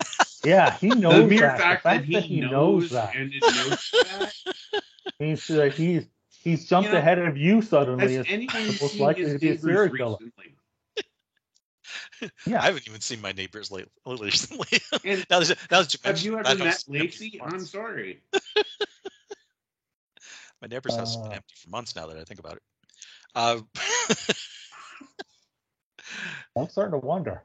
Yeah, 0.43 0.77
he 0.77 0.87
knows 0.87 1.15
the 1.15 1.27
mere 1.27 1.41
that. 1.41 1.59
fact, 1.59 1.83
the 1.83 1.89
fact 1.89 2.01
that, 2.01 2.05
he 2.05 2.13
that, 2.13 2.23
he 2.23 2.41
knows, 2.41 2.51
knows 2.51 2.89
that. 2.91 3.15
and 3.15 3.33
knows 3.41 3.91
that. 3.91 4.33
he's 5.19 5.49
uh, 5.49 5.65
he's 5.65 6.05
he's 6.41 6.67
jumped 6.67 6.87
you 6.87 6.93
know, 6.93 6.99
ahead 6.99 7.19
of 7.19 7.37
you 7.37 7.61
suddenly. 7.61 8.17
As 8.17 8.81
most 8.81 8.99
likely 8.99 9.25
to 9.25 9.39
be 9.39 9.49
a 9.49 9.57
serial 9.57 10.17
killer. 10.17 10.17
yeah, 12.45 12.61
I 12.61 12.65
haven't 12.65 12.87
even 12.87 13.01
seen 13.01 13.19
my 13.21 13.33
neighbors 13.33 13.71
lately. 13.71 13.91
Recently, 14.05 14.79
now, 15.29 15.39
there's, 15.39 15.49
now 15.49 15.81
there's 15.81 15.97
have 16.03 16.19
you 16.21 16.39
ever 16.39 16.55
met 16.55 16.83
Lacey? 16.87 17.41
I'm 17.43 17.59
sorry. 17.59 18.21
my 20.61 20.67
neighbor's 20.69 20.95
house 20.95 21.15
has 21.15 21.17
been 21.17 21.31
uh. 21.31 21.35
empty 21.35 21.55
for 21.57 21.69
months 21.69 21.95
now 21.95 22.07
that 22.07 22.17
I 22.17 22.23
think 22.23 22.39
about 22.39 22.53
it. 22.53 22.61
Uh, 23.35 23.59
I'm 26.55 26.69
starting 26.69 26.99
to 26.99 27.05
wonder. 27.05 27.43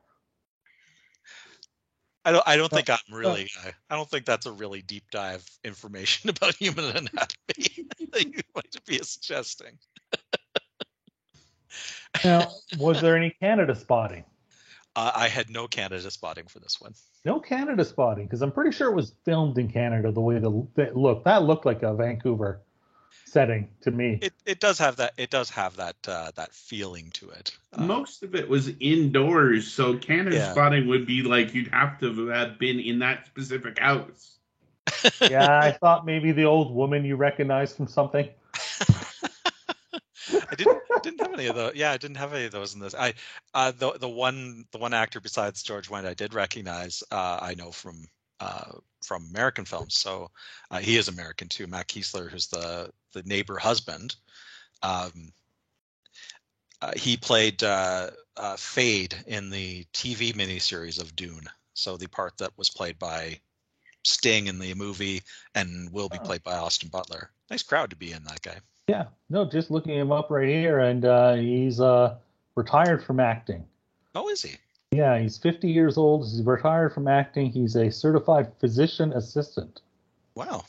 I 2.25 2.33
don't. 2.33 2.43
I 2.47 2.57
don't 2.57 2.71
think 2.71 2.89
I'm 2.89 2.99
really. 3.11 3.49
Uh, 3.65 3.71
I 3.91 3.97
don't 3.97 4.09
think 4.09 4.27
that's 4.27 4.47
a 4.47 4.53
really 4.53 4.83
deep 4.83 5.05
dive 5.11 5.45
information 5.65 6.31
about 6.31 6.55
human 6.55 6.85
anatomy 6.85 7.11
that 8.13 8.25
you 8.25 8.41
might 8.55 8.87
be 8.87 8.99
suggesting. 9.03 9.79
now, 12.25 12.49
was 12.79 13.01
there 13.01 13.17
any 13.17 13.31
Canada 13.31 13.75
spotting? 13.75 14.25
Uh, 14.95 15.11
I 15.15 15.29
had 15.29 15.49
no 15.49 15.67
Canada 15.67 16.11
spotting 16.11 16.47
for 16.47 16.61
this 16.61 16.81
one. 16.81 16.93
No 17.25 17.41
Canada 17.41 17.85
spotting 17.85 18.27
because 18.27 18.43
I'm 18.43 18.53
pretty 18.53 18.77
sure 18.77 18.91
it 18.91 18.95
was 18.95 19.15
filmed 19.25 19.59
in 19.59 19.69
Canada. 19.69 20.13
The 20.13 20.21
way 20.21 20.39
the, 20.39 20.67
the 20.75 20.93
look 20.95 21.25
that 21.25 21.43
looked 21.43 21.67
like 21.67 21.83
a 21.83 21.95
Vancouver 21.95 22.61
setting 23.27 23.69
to 23.81 23.91
me. 23.91 24.19
It 24.23 24.33
it 24.47 24.61
does 24.61 24.79
have 24.79 24.97
that 24.97 25.15
it 25.17 25.31
does 25.31 25.51
have 25.51 25.77
that 25.77 25.97
uh, 26.07 26.33
that 26.37 26.53
feeling 26.53 27.11
to 27.15 27.31
it. 27.31 27.57
Uh, 27.73 27.83
Most 27.83 28.23
of 28.23 28.35
it 28.35 28.49
was 28.49 28.71
indoors, 28.81 29.67
so 29.67 29.97
Canada 29.97 30.37
yeah. 30.37 30.53
spotting 30.53 30.87
would 30.89 31.07
be 31.07 31.23
like 31.23 31.55
you'd 31.55 31.69
have 31.69 31.99
to 32.01 32.29
have 32.29 32.59
been 32.59 32.79
in 32.79 32.99
that 33.01 33.27
specific 33.27 33.79
house. 33.79 34.39
yeah, 35.31 35.61
I 35.61 35.73
thought 35.73 36.05
maybe 36.05 36.33
the 36.33 36.45
old 36.45 36.75
woman 36.75 37.05
you 37.05 37.17
recognized 37.17 37.77
from 37.77 37.87
something. 37.87 38.29
I 40.29 40.55
didn't 40.57 40.83
didn't 41.03 41.21
have 41.21 41.33
any 41.33 41.47
of 41.47 41.57
those. 41.57 41.75
Yeah, 41.75 41.93
I 41.93 41.97
didn't 41.97 42.17
have 42.17 42.33
any 42.33 42.45
of 42.45 42.53
those 42.53 42.75
in 42.75 42.81
this. 42.81 42.95
I 42.95 43.15
uh, 43.55 43.73
the 43.73 43.93
the 43.93 44.09
one 44.09 44.65
the 44.73 44.79
one 44.79 44.95
actor 44.95 45.21
besides 45.21 45.63
George 45.63 45.89
Wendt 45.89 46.07
I 46.07 46.15
did 46.15 46.35
recognize. 46.35 47.03
Uh, 47.11 47.39
I 47.41 47.55
know 47.55 47.71
from 47.71 48.07
uh, 48.43 48.73
from 49.05 49.27
American 49.31 49.65
films. 49.65 49.97
So 49.97 50.31
uh, 50.71 50.79
he 50.79 50.97
is 50.97 51.09
American 51.09 51.49
too. 51.49 51.67
Matt 51.67 51.89
Keeslar, 51.89 52.29
who's 52.29 52.49
the 52.49 52.91
the 53.13 53.23
neighbor 53.23 53.59
husband. 53.59 54.17
Um, 54.83 55.33
uh, 56.81 56.93
he 56.97 57.17
played 57.17 57.63
uh, 57.63 58.11
uh, 58.37 58.57
Feyd 58.57 59.15
in 59.27 59.51
the 59.51 59.85
TV 59.93 60.35
miniseries 60.35 61.01
of 61.01 61.15
Dune. 61.15 61.49
So 61.75 61.97
the 61.97 62.09
part 62.09 62.37
that 62.39 62.51
was 62.57 62.71
played 62.71 62.99
by 62.99 63.39
Sting 64.03 64.49
in 64.49 64.59
the 64.59 64.75
movie 64.75 65.23
and 65.55 65.93
will 65.93 66.09
be 66.09 66.19
oh. 66.21 66.25
played 66.25 66.43
by 66.43 66.57
Austin 66.57 66.89
Butler. 66.89 67.31
Nice 67.51 67.63
crowd 67.63 67.91
to 67.91 67.97
be 67.97 68.11
in 68.11 68.25
that 68.25 68.43
guy. 68.43 68.57
Yeah, 68.89 69.05
no, 69.31 69.45
just 69.45 69.71
looking 69.71 69.95
him 69.95 70.11
up 70.11 70.31
right 70.31 70.49
here, 70.49 70.81
and 70.81 71.05
uh, 71.05 71.35
he's 71.35 71.81
uh, 71.81 72.17
retired 72.57 73.05
from 73.05 73.21
acting. 73.21 73.65
Oh, 74.17 74.29
is 74.29 74.43
he? 74.43 74.57
Yeah, 74.93 75.19
he's 75.19 75.39
50 75.39 75.71
years 75.71 75.97
old. 75.97 76.29
He's 76.29 76.43
retired 76.43 76.93
from 76.93 77.09
acting. 77.09 77.51
He's 77.51 77.77
a 77.77 77.91
certified 77.91 78.53
physician 78.61 79.15
assistant. 79.15 79.81
Wow. 80.35 80.65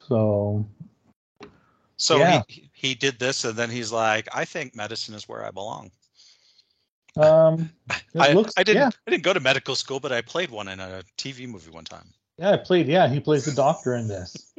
So. 0.00 0.66
So 1.98 2.16
yeah. 2.16 2.42
he 2.48 2.70
he 2.72 2.94
did 2.94 3.18
this, 3.18 3.44
and 3.44 3.54
then 3.56 3.70
he's 3.70 3.90
like, 3.92 4.28
"I 4.34 4.44
think 4.44 4.74
medicine 4.74 5.14
is 5.14 5.28
where 5.28 5.44
I 5.44 5.50
belong." 5.50 5.90
Um, 7.16 7.70
I, 8.18 8.32
looks, 8.32 8.52
I 8.56 8.62
didn't 8.62 8.82
Yeah, 8.82 8.90
I 9.06 9.10
didn't 9.10 9.22
go 9.22 9.32
to 9.32 9.40
medical 9.40 9.74
school, 9.74 10.00
but 10.00 10.12
I 10.12 10.20
played 10.20 10.50
one 10.50 10.68
in 10.68 10.80
a 10.80 11.02
TV 11.16 11.48
movie 11.48 11.70
one 11.70 11.84
time. 11.84 12.12
yeah, 12.38 12.52
I 12.52 12.56
played. 12.58 12.86
Yeah, 12.86 13.08
he 13.08 13.20
plays 13.20 13.44
the 13.44 13.52
doctor 13.52 13.94
in 13.94 14.08
this. 14.08 14.52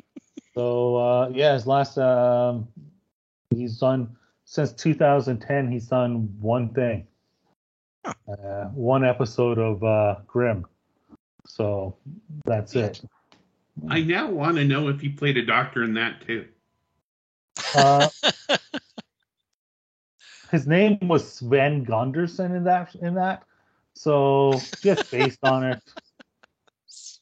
so 0.56 0.96
uh, 0.98 1.30
yeah, 1.30 1.54
his 1.54 1.68
last 1.68 1.98
um, 1.98 2.68
he's 3.50 3.78
done 3.80 4.16
since 4.46 4.72
2010. 4.74 5.72
He's 5.72 5.88
done 5.88 6.36
one 6.40 6.70
thing. 6.74 7.08
Uh, 8.28 8.66
one 8.74 9.06
episode 9.06 9.58
of 9.58 9.84
uh, 9.84 10.16
Grimm. 10.28 10.66
So 11.46 11.98
that's 12.46 12.76
it. 12.76 13.02
I 13.90 14.02
now 14.02 14.30
want 14.30 14.58
to 14.58 14.66
know 14.66 14.88
if 14.90 15.00
he 15.02 15.10
played 15.10 15.38
a 15.38 15.46
doctor 15.46 15.84
in 15.84 15.94
that 15.96 16.26
too. 16.26 16.48
Uh, 17.76 18.10
his 20.52 20.68
name 20.68 21.00
was 21.04 21.34
Sven 21.34 21.84
Gunderson 21.84 22.56
in 22.56 22.64
that 22.66 22.96
in 22.96 23.16
that. 23.16 23.44
So 23.94 24.60
just 24.82 25.10
based 25.12 25.40
on 25.44 25.64
it, 25.64 25.82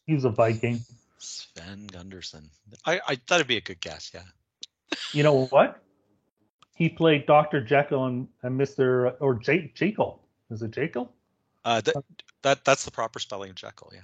he 0.06 0.14
was 0.14 0.26
a 0.26 0.30
Viking. 0.30 0.80
Sven 1.18 1.88
Gunderson. 1.88 2.50
I, 2.86 3.00
I 3.08 3.16
thought 3.16 3.36
it'd 3.36 3.48
be 3.48 3.58
a 3.58 3.62
good 3.62 3.82
guess. 3.82 4.12
Yeah. 4.14 4.22
You 5.14 5.24
know 5.24 5.46
what? 5.46 5.82
He 6.76 6.90
played 6.90 7.26
Doctor 7.26 7.62
Jekyll 7.62 8.06
and, 8.06 8.28
and 8.44 8.58
Mister 8.58 9.12
or 9.12 9.36
J- 9.36 9.72
Jekyll. 9.74 10.22
Is 10.52 10.62
it 10.62 10.72
Jekyll? 10.72 11.12
Uh, 11.64 11.82
that, 11.82 12.04
that 12.44 12.66
that's 12.66 12.86
the 12.86 12.92
proper 12.92 13.20
spelling 13.20 13.50
of 13.50 13.56
Jekyll. 13.56 13.92
Yeah. 13.94 14.02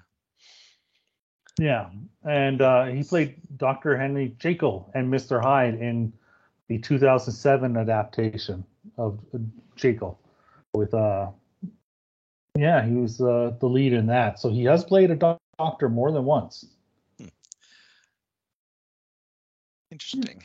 Yeah, 1.60 1.90
and 2.24 2.62
uh, 2.62 2.86
he 2.86 3.04
played 3.04 3.36
Doctor 3.58 3.98
Henry 3.98 4.36
Jekyll 4.40 4.90
and 4.96 5.12
Mister 5.12 5.40
Hyde 5.40 5.76
in 5.76 6.14
the 6.70 6.80
2007 6.80 7.76
adaptation 7.78 8.64
of 8.98 9.20
Jekyll. 9.76 10.18
With 10.74 10.94
uh, 10.94 11.32
yeah, 12.58 12.86
he 12.86 12.96
was 12.96 13.22
uh, 13.22 13.54
the 13.60 13.68
lead 13.68 13.94
in 13.94 14.08
that. 14.08 14.40
So 14.40 14.50
he 14.50 14.64
has 14.64 14.84
played 14.84 15.12
a 15.12 15.16
doc- 15.16 15.42
doctor 15.58 15.90
more 15.90 16.12
than 16.12 16.26
once. 16.26 16.66
Interesting. 19.92 20.44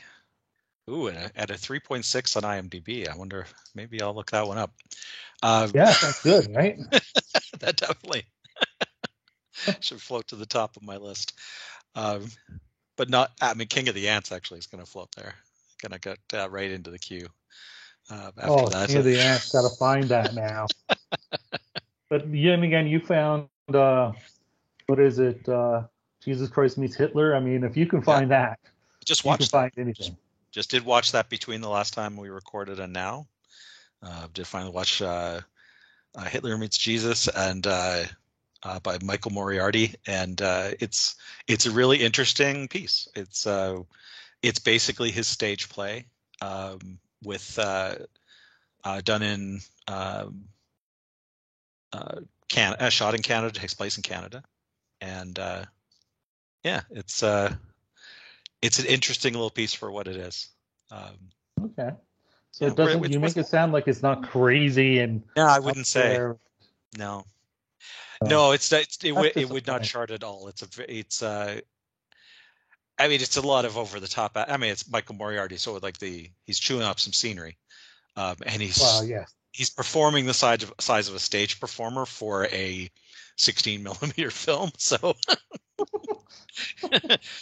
Ooh, 0.89 1.07
and 1.07 1.17
a, 1.17 1.31
at 1.35 1.51
a 1.51 1.55
3.6 1.55 2.37
on 2.37 2.43
IMDb. 2.43 3.09
I 3.09 3.15
wonder, 3.15 3.45
maybe 3.75 4.01
I'll 4.01 4.13
look 4.13 4.31
that 4.31 4.47
one 4.47 4.57
up. 4.57 4.71
Uh, 5.43 5.67
Yeah, 5.73 5.93
that's 6.01 6.23
good, 6.23 6.55
right? 6.55 6.77
that 7.59 7.77
definitely 7.77 8.25
should 9.79 10.01
float 10.01 10.27
to 10.27 10.35
the 10.35 10.45
top 10.45 10.77
of 10.77 10.83
my 10.83 10.97
list. 10.97 11.33
Um, 11.95 12.27
but 12.95 13.09
not, 13.09 13.31
I 13.41 13.53
mean, 13.53 13.67
King 13.67 13.89
of 13.89 13.95
the 13.95 14.09
Ants 14.09 14.31
actually 14.31 14.59
is 14.59 14.67
going 14.67 14.83
to 14.83 14.89
float 14.89 15.09
there. 15.15 15.35
Going 15.81 15.99
to 15.99 15.99
get 15.99 16.19
uh, 16.33 16.49
right 16.49 16.71
into 16.71 16.89
the 16.89 16.99
queue. 16.99 17.27
Uh, 18.09 18.31
after 18.37 18.49
oh, 18.49 18.69
that. 18.69 18.87
King 18.87 18.97
of 18.97 19.03
the 19.03 19.19
Ants, 19.19 19.51
gotta 19.51 19.75
find 19.75 20.05
that 20.05 20.33
now. 20.33 20.67
but 22.09 22.33
yet 22.33 22.63
again, 22.63 22.87
you 22.87 22.99
found 23.01 23.49
uh, 23.73 24.13
what 24.85 24.99
is 24.99 25.19
it? 25.19 25.47
Uh, 25.47 25.83
Jesus 26.23 26.49
Christ 26.49 26.77
meets 26.77 26.95
Hitler. 26.95 27.35
I 27.35 27.41
mean, 27.41 27.63
if 27.63 27.75
you 27.75 27.85
can 27.85 28.01
find 28.01 28.31
that, 28.31 28.59
Just 29.03 29.21
you 29.21 29.23
can 29.23 29.29
watch 29.31 29.39
that. 29.39 29.49
find 29.49 29.71
anything. 29.77 30.15
Just 30.51 30.71
did 30.71 30.85
watch 30.85 31.11
that 31.11 31.29
between 31.29 31.59
the 31.59 31.69
last 31.69 31.93
time 31.93 32.15
we 32.15 32.29
recorded 32.29 32.79
and 32.79 32.93
now. 32.93 33.27
Uh, 34.03 34.27
did 34.33 34.45
finally 34.45 34.71
watch 34.71 35.01
uh, 35.01 35.41
uh, 36.15 36.23
Hitler 36.25 36.57
Meets 36.57 36.77
Jesus 36.77 37.27
and 37.27 37.65
uh, 37.65 38.03
uh, 38.63 38.79
by 38.79 38.97
Michael 39.01 39.31
Moriarty, 39.31 39.95
and 40.05 40.41
uh, 40.41 40.71
it's 40.79 41.15
it's 41.47 41.65
a 41.65 41.71
really 41.71 41.97
interesting 42.03 42.67
piece. 42.67 43.07
It's 43.15 43.47
it's 44.41 44.59
basically 44.59 45.11
his 45.11 45.27
stage 45.27 45.69
play 45.69 46.05
um, 46.41 46.99
with 47.23 47.55
done 49.03 49.21
in 49.23 49.59
um, 49.87 50.45
shot 52.89 53.15
in 53.15 53.21
Canada, 53.21 53.59
takes 53.59 53.73
place 53.73 53.97
in 53.97 54.03
Canada, 54.03 54.43
and 55.01 55.39
yeah, 56.63 56.81
it's 56.89 57.23
it's 58.61 58.79
an 58.79 58.85
interesting 58.85 59.33
little 59.33 59.49
piece 59.49 59.73
for 59.73 59.91
what 59.91 60.07
it 60.07 60.17
is. 60.17 60.49
Um, 60.91 61.17
Okay. 61.59 61.89
So 62.57 62.65
Yeah, 62.65 62.71
it 62.71 62.75
doesn't. 62.77 62.97
it's- 62.97 63.11
You 63.13 63.19
make 63.19 63.29
it's- 63.31 63.45
it 63.47 63.49
sound 63.51 63.71
like 63.71 63.87
it's 63.87 64.01
not 64.01 64.27
crazy 64.27 64.97
and. 64.99 65.21
no, 65.35 65.45
I 65.45 65.59
wouldn't 65.59 65.85
say 65.85 66.09
there. 66.09 66.37
no. 66.97 67.23
Oh. 68.19 68.25
No, 68.25 68.51
it's 68.51 68.71
it's 68.71 68.97
it, 69.03 69.11
would 69.11 69.33
it 69.37 69.47
would 69.47 69.67
not 69.67 69.83
chart 69.83 70.09
at 70.09 70.23
all. 70.23 70.47
It's 70.47 70.63
a 70.63 70.65
v- 70.65 70.85
it's 70.87 71.21
uh 71.21 71.59
I 72.97 73.07
mean 73.09 73.21
it's 73.21 73.37
a 73.37 73.41
lot 73.45 73.65
of 73.65 73.77
over 73.77 73.99
the 73.99 74.07
top. 74.07 74.31
I 74.35 74.57
mean 74.57 74.71
it's 74.71 74.89
Michael 74.89 75.13
Moriarty, 75.13 75.57
so 75.57 75.75
like 75.75 75.99
the 75.99 76.31
he's 76.45 76.57
chewing 76.57 76.81
up 76.81 76.99
some 76.99 77.13
scenery, 77.13 77.57
um, 78.15 78.37
and 78.43 78.59
he's 78.59 78.79
Well, 78.79 79.03
yes. 79.05 79.31
he's 79.51 79.69
performing 79.69 80.25
the 80.25 80.33
size 80.33 80.63
of 80.63 80.73
size 80.79 81.09
of 81.09 81.13
a 81.13 81.19
stage 81.19 81.59
performer 81.59 82.07
for 82.07 82.47
a 82.47 82.89
16 83.37 83.81
millimeter 83.83 84.29
film. 84.31 84.71
So 84.77 84.97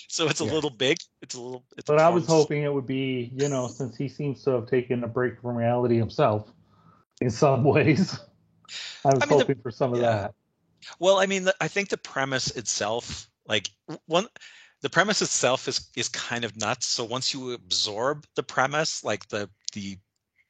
so 0.07 0.27
it's 0.27 0.41
a 0.41 0.45
Yeah. 0.45 0.51
little 0.51 0.69
big. 0.69 0.97
It's 1.21 1.35
a 1.35 1.41
little. 1.41 1.63
It's 1.77 1.87
But 1.87 1.99
I 1.99 2.09
was 2.09 2.25
hoping 2.27 2.63
it 2.63 2.73
would 2.73 2.85
be, 2.85 3.31
you 3.35 3.47
know, 3.49 3.67
since 3.67 3.95
he 3.95 4.07
seems 4.07 4.43
to 4.43 4.51
have 4.51 4.67
taken 4.67 5.03
a 5.03 5.07
break 5.07 5.41
from 5.41 5.55
reality 5.55 5.97
himself, 5.97 6.51
in 7.21 7.29
some 7.29 7.63
ways. 7.63 8.19
I 9.05 9.13
was 9.13 9.23
I 9.23 9.25
mean, 9.27 9.37
the- 9.37 9.43
hoping 9.43 9.61
for 9.61 9.71
some 9.71 9.93
of 9.93 10.01
yeah. 10.01 10.11
that. 10.21 10.33
Well, 10.99 11.17
I 11.17 11.25
mean, 11.25 11.45
the, 11.45 11.55
I 11.59 11.67
think 11.67 11.89
the 11.89 11.97
premise 11.97 12.51
itself, 12.51 13.27
like 13.47 13.69
one, 14.05 14.27
the 14.81 14.89
premise 14.89 15.21
itself 15.21 15.67
is 15.67 15.89
is 15.95 16.09
kind 16.09 16.43
of 16.45 16.55
nuts. 16.57 16.85
So 16.87 17.03
once 17.05 17.33
you 17.33 17.53
absorb 17.53 18.25
the 18.35 18.43
premise, 18.43 19.03
like 19.03 19.27
the 19.29 19.49
the 19.73 19.97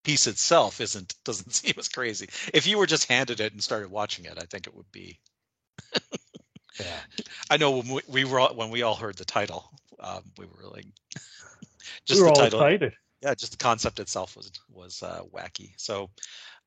piece 0.04 0.28
itself 0.28 0.82
isn't 0.82 1.16
doesn't 1.24 1.54
seem 1.54 1.74
as 1.78 1.88
crazy. 1.88 2.28
If 2.54 2.68
you 2.68 2.78
were 2.78 2.86
just 2.88 3.08
handed 3.10 3.40
it 3.40 3.54
and 3.54 3.64
started 3.64 3.90
watching 3.92 4.26
it, 4.26 4.38
I 4.38 4.46
think 4.46 4.68
it 4.68 4.76
would 4.76 4.92
be. 4.92 5.20
Yeah. 6.80 7.00
I 7.50 7.58
know 7.58 7.72
when 7.72 7.90
we, 7.90 8.02
we 8.08 8.26
were 8.26 8.40
all, 8.40 8.56
when 8.56 8.70
we 8.70 8.82
all 8.82 8.96
heard 8.96 9.18
the 9.18 9.26
title, 9.26 9.70
um, 10.00 10.24
we 10.38 10.46
were 10.46 10.70
like, 10.70 10.86
just 12.06 12.20
we 12.20 12.24
were 12.24 12.28
the 12.28 12.32
all 12.32 12.40
title. 12.40 12.60
excited. 12.60 12.94
Yeah, 13.22 13.34
just 13.34 13.52
the 13.52 13.58
concept 13.58 14.00
itself 14.00 14.36
was 14.36 14.52
was 14.70 15.02
uh, 15.02 15.22
wacky. 15.34 15.72
So, 15.78 16.10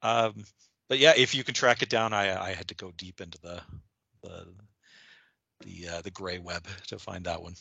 um, 0.02 0.44
but 0.88 0.98
yeah, 0.98 1.12
if 1.16 1.34
you 1.34 1.44
can 1.44 1.54
track 1.54 1.82
it 1.82 1.90
down, 1.90 2.12
I 2.12 2.50
I 2.50 2.52
had 2.52 2.68
to 2.68 2.74
go 2.74 2.92
deep 2.96 3.20
into 3.20 3.38
the 3.40 3.60
the 4.22 4.46
the 5.60 5.88
uh, 5.88 6.00
the 6.02 6.10
gray 6.10 6.38
web 6.38 6.66
to 6.88 6.98
find 6.98 7.24
that 7.24 7.42
one. 7.42 7.54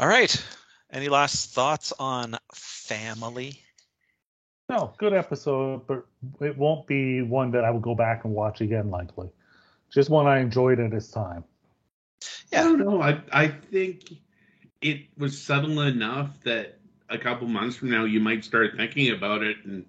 All 0.00 0.08
right. 0.08 0.44
Any 0.90 1.08
last 1.08 1.50
thoughts 1.52 1.92
on 1.98 2.36
family? 2.54 3.62
No, 4.68 4.92
good 4.98 5.14
episode, 5.14 5.86
but 5.86 6.04
it 6.40 6.56
won't 6.58 6.86
be 6.86 7.22
one 7.22 7.50
that 7.52 7.64
I 7.64 7.70
will 7.70 7.80
go 7.80 7.94
back 7.94 8.24
and 8.24 8.34
watch 8.34 8.60
again, 8.60 8.90
likely. 8.90 9.30
Just 9.90 10.10
one 10.10 10.26
I 10.26 10.40
enjoyed 10.40 10.78
at 10.78 10.92
its 10.92 11.08
time. 11.08 11.42
I 12.52 12.62
don't 12.62 12.78
know. 12.78 13.00
I 13.00 13.20
I 13.32 13.48
think 13.48 14.12
it 14.82 15.06
was 15.16 15.40
subtle 15.40 15.80
enough 15.80 16.38
that 16.42 16.78
a 17.08 17.16
couple 17.16 17.48
months 17.48 17.76
from 17.76 17.90
now 17.90 18.04
you 18.04 18.20
might 18.20 18.44
start 18.44 18.76
thinking 18.76 19.12
about 19.12 19.42
it 19.42 19.56
and 19.64 19.86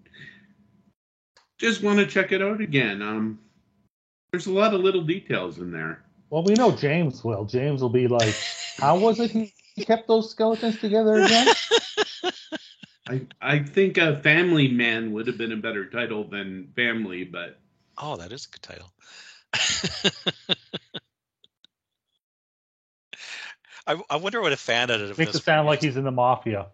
just 1.57 1.83
want 1.83 1.99
to 1.99 2.05
check 2.05 2.31
it 2.31 2.41
out 2.41 2.61
again. 2.61 3.01
Um, 3.01 3.39
there's 4.31 4.47
a 4.47 4.51
lot 4.51 4.73
of 4.73 4.79
little 4.79 5.01
details 5.01 5.59
in 5.59 5.71
there. 5.71 6.03
Well, 6.29 6.43
we 6.43 6.53
know 6.53 6.71
James 6.71 7.23
will. 7.23 7.43
James 7.43 7.81
will 7.81 7.89
be 7.89 8.07
like, 8.07 8.35
"How 8.77 8.97
was 8.97 9.19
it 9.19 9.31
he 9.31 9.53
he 9.75 9.83
kept 9.83 10.07
those 10.07 10.31
skeletons 10.31 10.79
together 10.79 11.21
again?" 11.21 11.47
I 13.09 13.21
I 13.41 13.59
think 13.59 13.97
uh, 13.97 14.17
Family 14.17 14.67
Man 14.67 15.11
would 15.13 15.27
have 15.27 15.37
been 15.37 15.51
a 15.51 15.57
better 15.57 15.85
title 15.85 16.23
than 16.23 16.71
Family, 16.75 17.23
but 17.23 17.59
Oh, 17.97 18.15
that 18.15 18.31
is 18.31 18.45
a 18.45 18.49
good 18.49 18.61
title. 18.61 18.93
I, 23.87 23.99
I 24.09 24.15
wonder 24.17 24.41
what 24.41 24.53
a 24.53 24.57
fan 24.57 24.91
edit 24.91 25.09
of 25.09 25.17
this 25.17 25.25
Makes 25.25 25.35
it 25.39 25.43
sound 25.43 25.67
like 25.67 25.81
he's 25.81 25.97
in 25.97 26.03
the 26.03 26.11
mafia. 26.11 26.67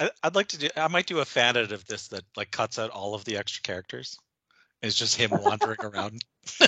I, 0.00 0.10
I'd 0.22 0.34
like 0.34 0.48
to 0.48 0.58
do. 0.58 0.68
I 0.76 0.88
might 0.88 1.06
do 1.06 1.20
a 1.20 1.24
fan 1.24 1.56
edit 1.56 1.72
of 1.72 1.86
this 1.86 2.08
that 2.08 2.24
like 2.36 2.50
cuts 2.50 2.78
out 2.78 2.90
all 2.90 3.14
of 3.14 3.24
the 3.24 3.36
extra 3.36 3.62
characters. 3.62 4.18
It's 4.82 4.96
just 4.96 5.16
him 5.16 5.30
wandering 5.30 5.78
around. 5.82 6.22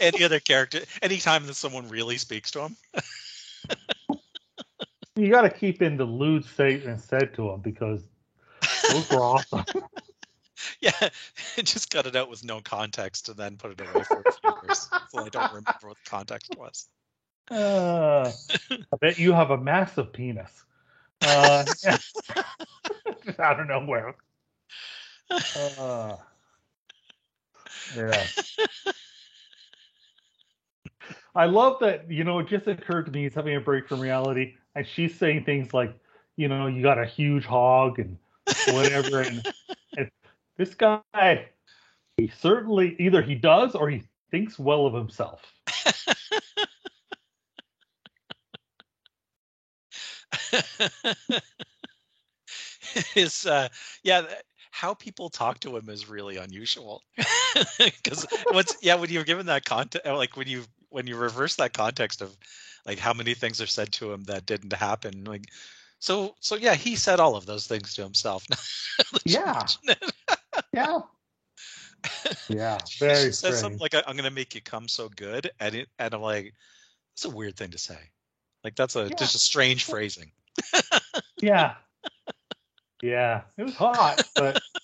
Any 0.00 0.24
other 0.24 0.40
character, 0.40 0.80
anytime 1.02 1.46
that 1.46 1.54
someone 1.54 1.88
really 1.88 2.16
speaks 2.16 2.52
to 2.52 2.62
him. 2.62 2.76
You 5.16 5.30
got 5.30 5.42
to 5.42 5.50
keep 5.50 5.82
in 5.82 5.96
the 5.96 6.04
lewd 6.04 6.44
statement 6.44 7.00
said 7.00 7.34
to 7.34 7.50
him 7.50 7.60
because 7.60 8.06
those 8.90 9.10
were 9.10 9.20
awesome. 9.20 9.64
Yeah, 10.80 11.08
just 11.56 11.90
cut 11.90 12.06
it 12.06 12.16
out 12.16 12.30
with 12.30 12.44
no 12.44 12.60
context 12.60 13.28
and 13.28 13.36
then 13.36 13.56
put 13.56 13.72
it 13.72 13.80
away 13.80 14.04
for 14.04 14.22
a 14.26 14.32
few 14.32 14.54
years, 14.62 14.88
so 15.10 15.24
I 15.24 15.28
don't 15.28 15.48
remember 15.48 15.88
what 15.88 15.96
the 16.02 16.10
context 16.10 16.54
was. 16.56 16.88
Uh, 17.50 18.32
I 18.70 18.96
bet 19.00 19.18
you 19.18 19.32
have 19.32 19.50
a 19.50 19.58
massive 19.58 20.12
penis. 20.12 20.64
Uh, 21.22 21.64
out 23.38 23.60
of 23.60 23.68
nowhere. 23.68 24.16
Uh, 25.30 26.16
yeah. 27.96 28.26
I 31.34 31.46
love 31.46 31.78
that, 31.80 32.10
you 32.10 32.24
know, 32.24 32.38
it 32.40 32.48
just 32.48 32.66
occurred 32.66 33.06
to 33.06 33.12
me 33.12 33.24
he's 33.24 33.34
having 33.34 33.56
a 33.56 33.60
break 33.60 33.88
from 33.88 34.00
reality, 34.00 34.54
and 34.76 34.86
she's 34.86 35.18
saying 35.18 35.42
things 35.44 35.74
like, 35.74 35.98
you 36.36 36.46
know, 36.48 36.66
you 36.66 36.82
got 36.82 36.98
a 36.98 37.06
huge 37.06 37.46
hog 37.46 37.98
and 37.98 38.18
whatever. 38.68 39.22
and, 39.22 39.44
and 39.96 40.10
this 40.58 40.74
guy, 40.74 41.48
he 42.18 42.30
certainly 42.38 42.94
either 42.98 43.22
he 43.22 43.34
does 43.34 43.74
or 43.74 43.88
he 43.88 44.02
thinks 44.30 44.58
well 44.58 44.86
of 44.86 44.92
himself. 44.94 45.40
is 53.14 53.46
uh, 53.46 53.68
yeah, 54.02 54.26
how 54.70 54.92
people 54.92 55.30
talk 55.30 55.58
to 55.60 55.74
him 55.76 55.88
is 55.88 56.08
really 56.08 56.36
unusual. 56.36 57.02
Because 57.78 58.26
what's, 58.50 58.76
yeah, 58.82 58.96
when 58.96 59.08
you're 59.08 59.24
given 59.24 59.46
that 59.46 59.64
context, 59.64 60.06
like 60.06 60.36
when 60.36 60.46
you 60.46 60.64
when 60.90 61.06
you 61.06 61.16
reverse 61.16 61.56
that 61.56 61.72
context 61.72 62.22
of 62.22 62.36
like 62.84 62.98
how 62.98 63.12
many 63.12 63.34
things 63.34 63.60
are 63.60 63.66
said 63.66 63.92
to 63.92 64.12
him 64.12 64.24
that 64.24 64.46
didn't 64.46 64.72
happen, 64.72 65.24
like 65.24 65.44
so 65.98 66.34
so 66.40 66.56
yeah, 66.56 66.74
he 66.74 66.96
said 66.96 67.20
all 67.20 67.36
of 67.36 67.46
those 67.46 67.66
things 67.66 67.94
to 67.94 68.02
himself. 68.02 68.44
yeah, 69.24 69.66
yeah, 70.72 70.98
yeah. 72.48 72.78
Very 72.98 73.26
she 73.26 73.32
says 73.32 73.60
something 73.60 73.80
like, 73.80 73.94
"I'm 74.06 74.16
to 74.16 74.30
make 74.30 74.54
you 74.54 74.60
come 74.60 74.88
so 74.88 75.08
good," 75.08 75.50
and 75.60 75.74
it, 75.74 75.88
and 75.98 76.14
I'm 76.14 76.20
like, 76.20 76.54
"That's 77.14 77.24
a 77.24 77.36
weird 77.36 77.56
thing 77.56 77.70
to 77.70 77.78
say." 77.78 77.98
Like 78.64 78.76
that's 78.76 78.96
a 78.96 79.04
yeah. 79.04 79.14
just 79.16 79.34
a 79.34 79.38
strange 79.38 79.84
phrasing. 79.84 80.32
yeah. 81.40 81.74
Yeah, 83.02 83.42
it 83.58 83.64
was 83.64 83.74
hot, 83.74 84.22
but 84.34 84.60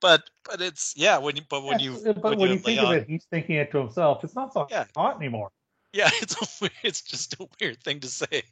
but 0.00 0.22
but 0.44 0.60
it's 0.60 0.94
yeah 0.96 1.18
when 1.18 1.36
you 1.36 1.42
but 1.48 1.64
when 1.64 1.78
you 1.80 2.00
but 2.04 2.22
when, 2.22 2.38
when 2.38 2.48
you, 2.48 2.54
you 2.54 2.60
think 2.60 2.80
of 2.80 2.92
it, 2.92 3.08
he's 3.08 3.24
thinking 3.30 3.56
it 3.56 3.70
to 3.72 3.78
himself. 3.78 4.22
It's 4.24 4.34
not 4.34 4.52
so 4.52 4.66
yeah. 4.70 4.84
hot 4.94 5.16
anymore. 5.16 5.50
Yeah, 5.92 6.10
it's 6.20 6.62
a, 6.62 6.70
it's 6.82 7.02
just 7.02 7.34
a 7.40 7.48
weird 7.60 7.82
thing 7.82 8.00
to 8.00 8.08
say. 8.08 8.42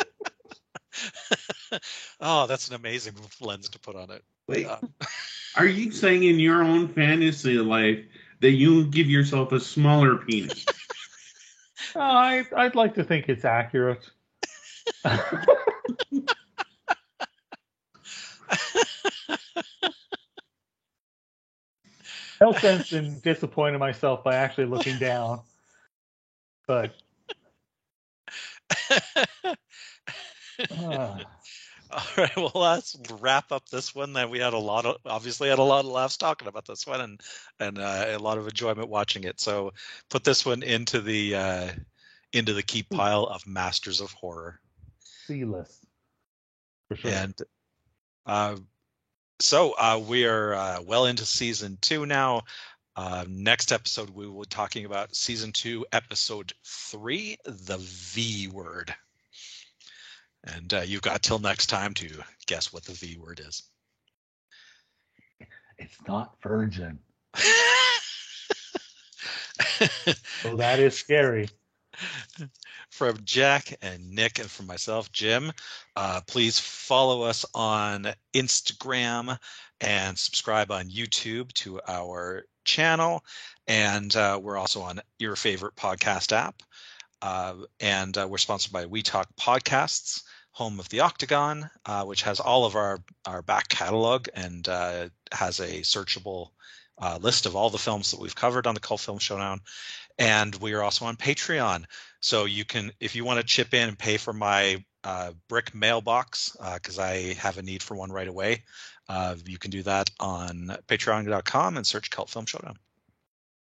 oh, 2.20 2.46
that's 2.46 2.68
an 2.68 2.74
amazing 2.74 3.14
lens 3.40 3.68
to 3.70 3.78
put 3.78 3.96
on 3.96 4.10
it. 4.10 4.22
Wait, 4.46 4.66
um, 4.66 4.92
are 5.56 5.66
you 5.66 5.90
saying 5.90 6.22
in 6.24 6.38
your 6.38 6.62
own 6.62 6.88
fantasy 6.88 7.54
life 7.58 8.04
that 8.40 8.52
you 8.52 8.84
give 8.86 9.08
yourself 9.08 9.52
a 9.52 9.60
smaller 9.60 10.16
penis? 10.16 10.64
oh, 11.94 12.00
I, 12.00 12.44
I'd 12.56 12.74
like 12.74 12.94
to 12.94 13.04
think 13.04 13.28
it's 13.28 13.44
accurate. 13.44 14.08
No 22.40 22.52
sense 22.52 22.92
in 22.92 23.20
disappointing 23.20 23.78
myself 23.78 24.24
by 24.24 24.36
actually 24.36 24.66
looking 24.66 24.98
down. 24.98 25.42
But 26.66 26.94
uh. 30.70 31.18
All 31.92 32.02
right, 32.16 32.36
well, 32.36 32.52
let's 32.54 32.96
wrap 33.18 33.50
up 33.50 33.68
this 33.68 33.96
one. 33.96 34.12
That 34.12 34.30
we 34.30 34.38
had 34.38 34.52
a 34.52 34.58
lot 34.58 34.86
of, 34.86 34.98
obviously, 35.04 35.48
had 35.48 35.58
a 35.58 35.62
lot 35.64 35.84
of 35.84 35.90
laughs 35.90 36.16
talking 36.16 36.46
about 36.46 36.64
this 36.64 36.86
one, 36.86 37.00
and 37.00 37.20
and 37.58 37.78
uh, 37.78 38.04
a 38.06 38.18
lot 38.18 38.38
of 38.38 38.46
enjoyment 38.46 38.88
watching 38.88 39.24
it. 39.24 39.40
So, 39.40 39.72
put 40.08 40.22
this 40.22 40.46
one 40.46 40.62
into 40.62 41.00
the 41.00 41.34
uh, 41.34 41.68
into 42.32 42.52
the 42.52 42.62
keep 42.62 42.90
pile 42.90 43.24
of 43.24 43.44
masters 43.44 44.00
of 44.00 44.12
horror. 44.12 44.60
C 45.00 45.44
list, 45.44 45.84
for 46.86 46.96
sure. 46.96 47.10
And 47.10 47.34
uh, 48.24 48.56
so 49.40 49.72
uh, 49.72 50.00
we 50.06 50.26
are 50.26 50.54
uh, 50.54 50.82
well 50.82 51.06
into 51.06 51.24
season 51.24 51.78
two 51.80 52.06
now. 52.06 52.42
Uh, 52.96 53.24
next 53.28 53.72
episode, 53.72 54.10
we 54.10 54.26
will 54.26 54.42
be 54.42 54.46
talking 54.48 54.84
about 54.84 55.14
season 55.14 55.52
two, 55.52 55.86
episode 55.92 56.52
three, 56.64 57.36
the 57.44 57.78
V 57.78 58.48
word. 58.48 58.94
And 60.44 60.72
uh, 60.72 60.80
you've 60.80 61.02
got 61.02 61.22
till 61.22 61.38
next 61.38 61.66
time 61.66 61.94
to 61.94 62.08
guess 62.46 62.72
what 62.72 62.84
the 62.84 62.92
V 62.92 63.16
word 63.18 63.40
is. 63.46 63.62
It's 65.78 65.96
not 66.06 66.34
virgin. 66.42 66.98
oh, 70.44 70.56
that 70.56 70.78
is 70.78 70.94
scary. 70.94 71.48
From 72.90 73.18
Jack 73.24 73.76
and 73.82 74.10
Nic, 74.10 74.38
and 74.38 74.50
from 74.50 74.66
myself, 74.66 75.10
Jim, 75.12 75.52
uh, 75.96 76.20
please 76.26 76.58
follow 76.58 77.22
us 77.22 77.44
on 77.54 78.08
Instagram 78.34 79.38
and 79.80 80.18
subscribe 80.18 80.70
on 80.70 80.88
YouTube 80.90 81.52
to 81.54 81.80
our 81.88 82.44
channel. 82.64 83.24
And 83.66 84.14
uh, 84.16 84.38
we're 84.42 84.58
also 84.58 84.82
on 84.82 85.00
your 85.18 85.36
favorite 85.36 85.76
podcast 85.76 86.32
app. 86.32 86.62
Uh, 87.22 87.54
and 87.80 88.16
uh, 88.16 88.26
we're 88.28 88.38
sponsored 88.38 88.72
by 88.72 88.86
We 88.86 89.02
Talk 89.02 89.28
Podcasts, 89.38 90.22
home 90.52 90.80
of 90.80 90.88
the 90.88 91.00
Octagon, 91.00 91.70
uh, 91.86 92.04
which 92.04 92.22
has 92.22 92.40
all 92.40 92.64
of 92.64 92.76
our, 92.76 92.98
our 93.26 93.42
back 93.42 93.68
catalog 93.68 94.28
and 94.34 94.68
uh, 94.68 95.08
has 95.32 95.60
a 95.60 95.80
searchable 95.80 96.50
uh, 97.00 97.18
list 97.20 97.46
of 97.46 97.56
all 97.56 97.70
the 97.70 97.78
films 97.78 98.10
that 98.10 98.20
we've 98.20 98.34
covered 98.34 98.66
on 98.66 98.74
the 98.74 98.80
Cult 98.80 99.00
Film 99.00 99.18
Showdown. 99.18 99.60
And 100.18 100.54
we 100.56 100.74
are 100.74 100.82
also 100.82 101.06
on 101.06 101.16
Patreon. 101.16 101.84
So 102.20 102.44
you 102.44 102.64
can, 102.64 102.92
if 103.00 103.16
you 103.16 103.24
want 103.24 103.40
to 103.40 103.46
chip 103.46 103.72
in 103.74 103.88
and 103.88 103.98
pay 103.98 104.16
for 104.18 104.32
my 104.32 104.84
uh, 105.02 105.32
brick 105.48 105.74
mailbox, 105.74 106.56
because 106.74 106.98
I 106.98 107.34
have 107.34 107.56
a 107.56 107.62
need 107.62 107.82
for 107.82 107.94
one 107.94 108.12
right 108.12 108.28
away, 108.28 108.64
you 109.46 109.58
can 109.58 109.70
do 109.70 109.82
that 109.84 110.10
on 110.20 110.76
patreon.com 110.86 111.76
and 111.76 111.86
search 111.86 112.10
Cult 112.10 112.28
Film 112.28 112.46
Showdown. 112.46 112.76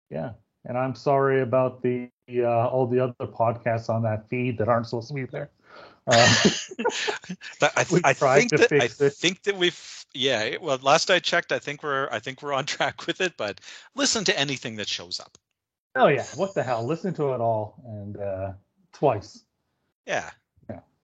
Yeah, 0.09 0.31
and 0.65 0.79
I'm 0.79 0.95
sorry 0.95 1.43
about 1.43 1.83
the 1.83 2.11
uh, 2.31 2.69
all 2.69 2.87
the 2.87 3.01
other 3.01 3.15
podcasts 3.21 3.89
on 3.89 4.03
that 4.03 4.29
feed 4.29 4.59
that 4.59 4.69
aren't 4.69 4.87
supposed 4.87 5.09
to 5.09 5.15
be 5.15 5.25
there. 5.25 5.51
Uh, 7.61 7.69
I, 7.75 7.85
th- 7.85 8.03
I 8.05 8.13
think 8.13 8.51
that 8.51 8.73
I 8.73 8.85
it. 8.85 9.13
think 9.15 9.43
that 9.43 9.57
we've 9.57 10.05
yeah. 10.15 10.57
Well, 10.61 10.79
last 10.83 11.11
I 11.11 11.19
checked, 11.19 11.51
I 11.51 11.59
think 11.59 11.83
we're 11.83 12.09
I 12.13 12.21
think 12.21 12.43
we're 12.43 12.53
on 12.53 12.65
track 12.77 13.07
with 13.07 13.21
it. 13.21 13.37
But 13.37 13.61
listen 13.97 14.25
to 14.25 14.39
anything 14.39 14.77
that 14.77 14.89
shows 14.89 15.19
up. 15.19 15.37
Oh 15.97 16.07
yeah, 16.07 16.25
what 16.37 16.55
the 16.55 16.63
hell? 16.63 16.87
Listen 16.87 17.13
to 17.15 17.33
it 17.33 17.41
all 17.41 17.75
and 17.87 18.17
uh, 18.19 18.53
twice. 18.93 19.43
Yeah. 20.07 20.15
Yeah. 20.15 20.31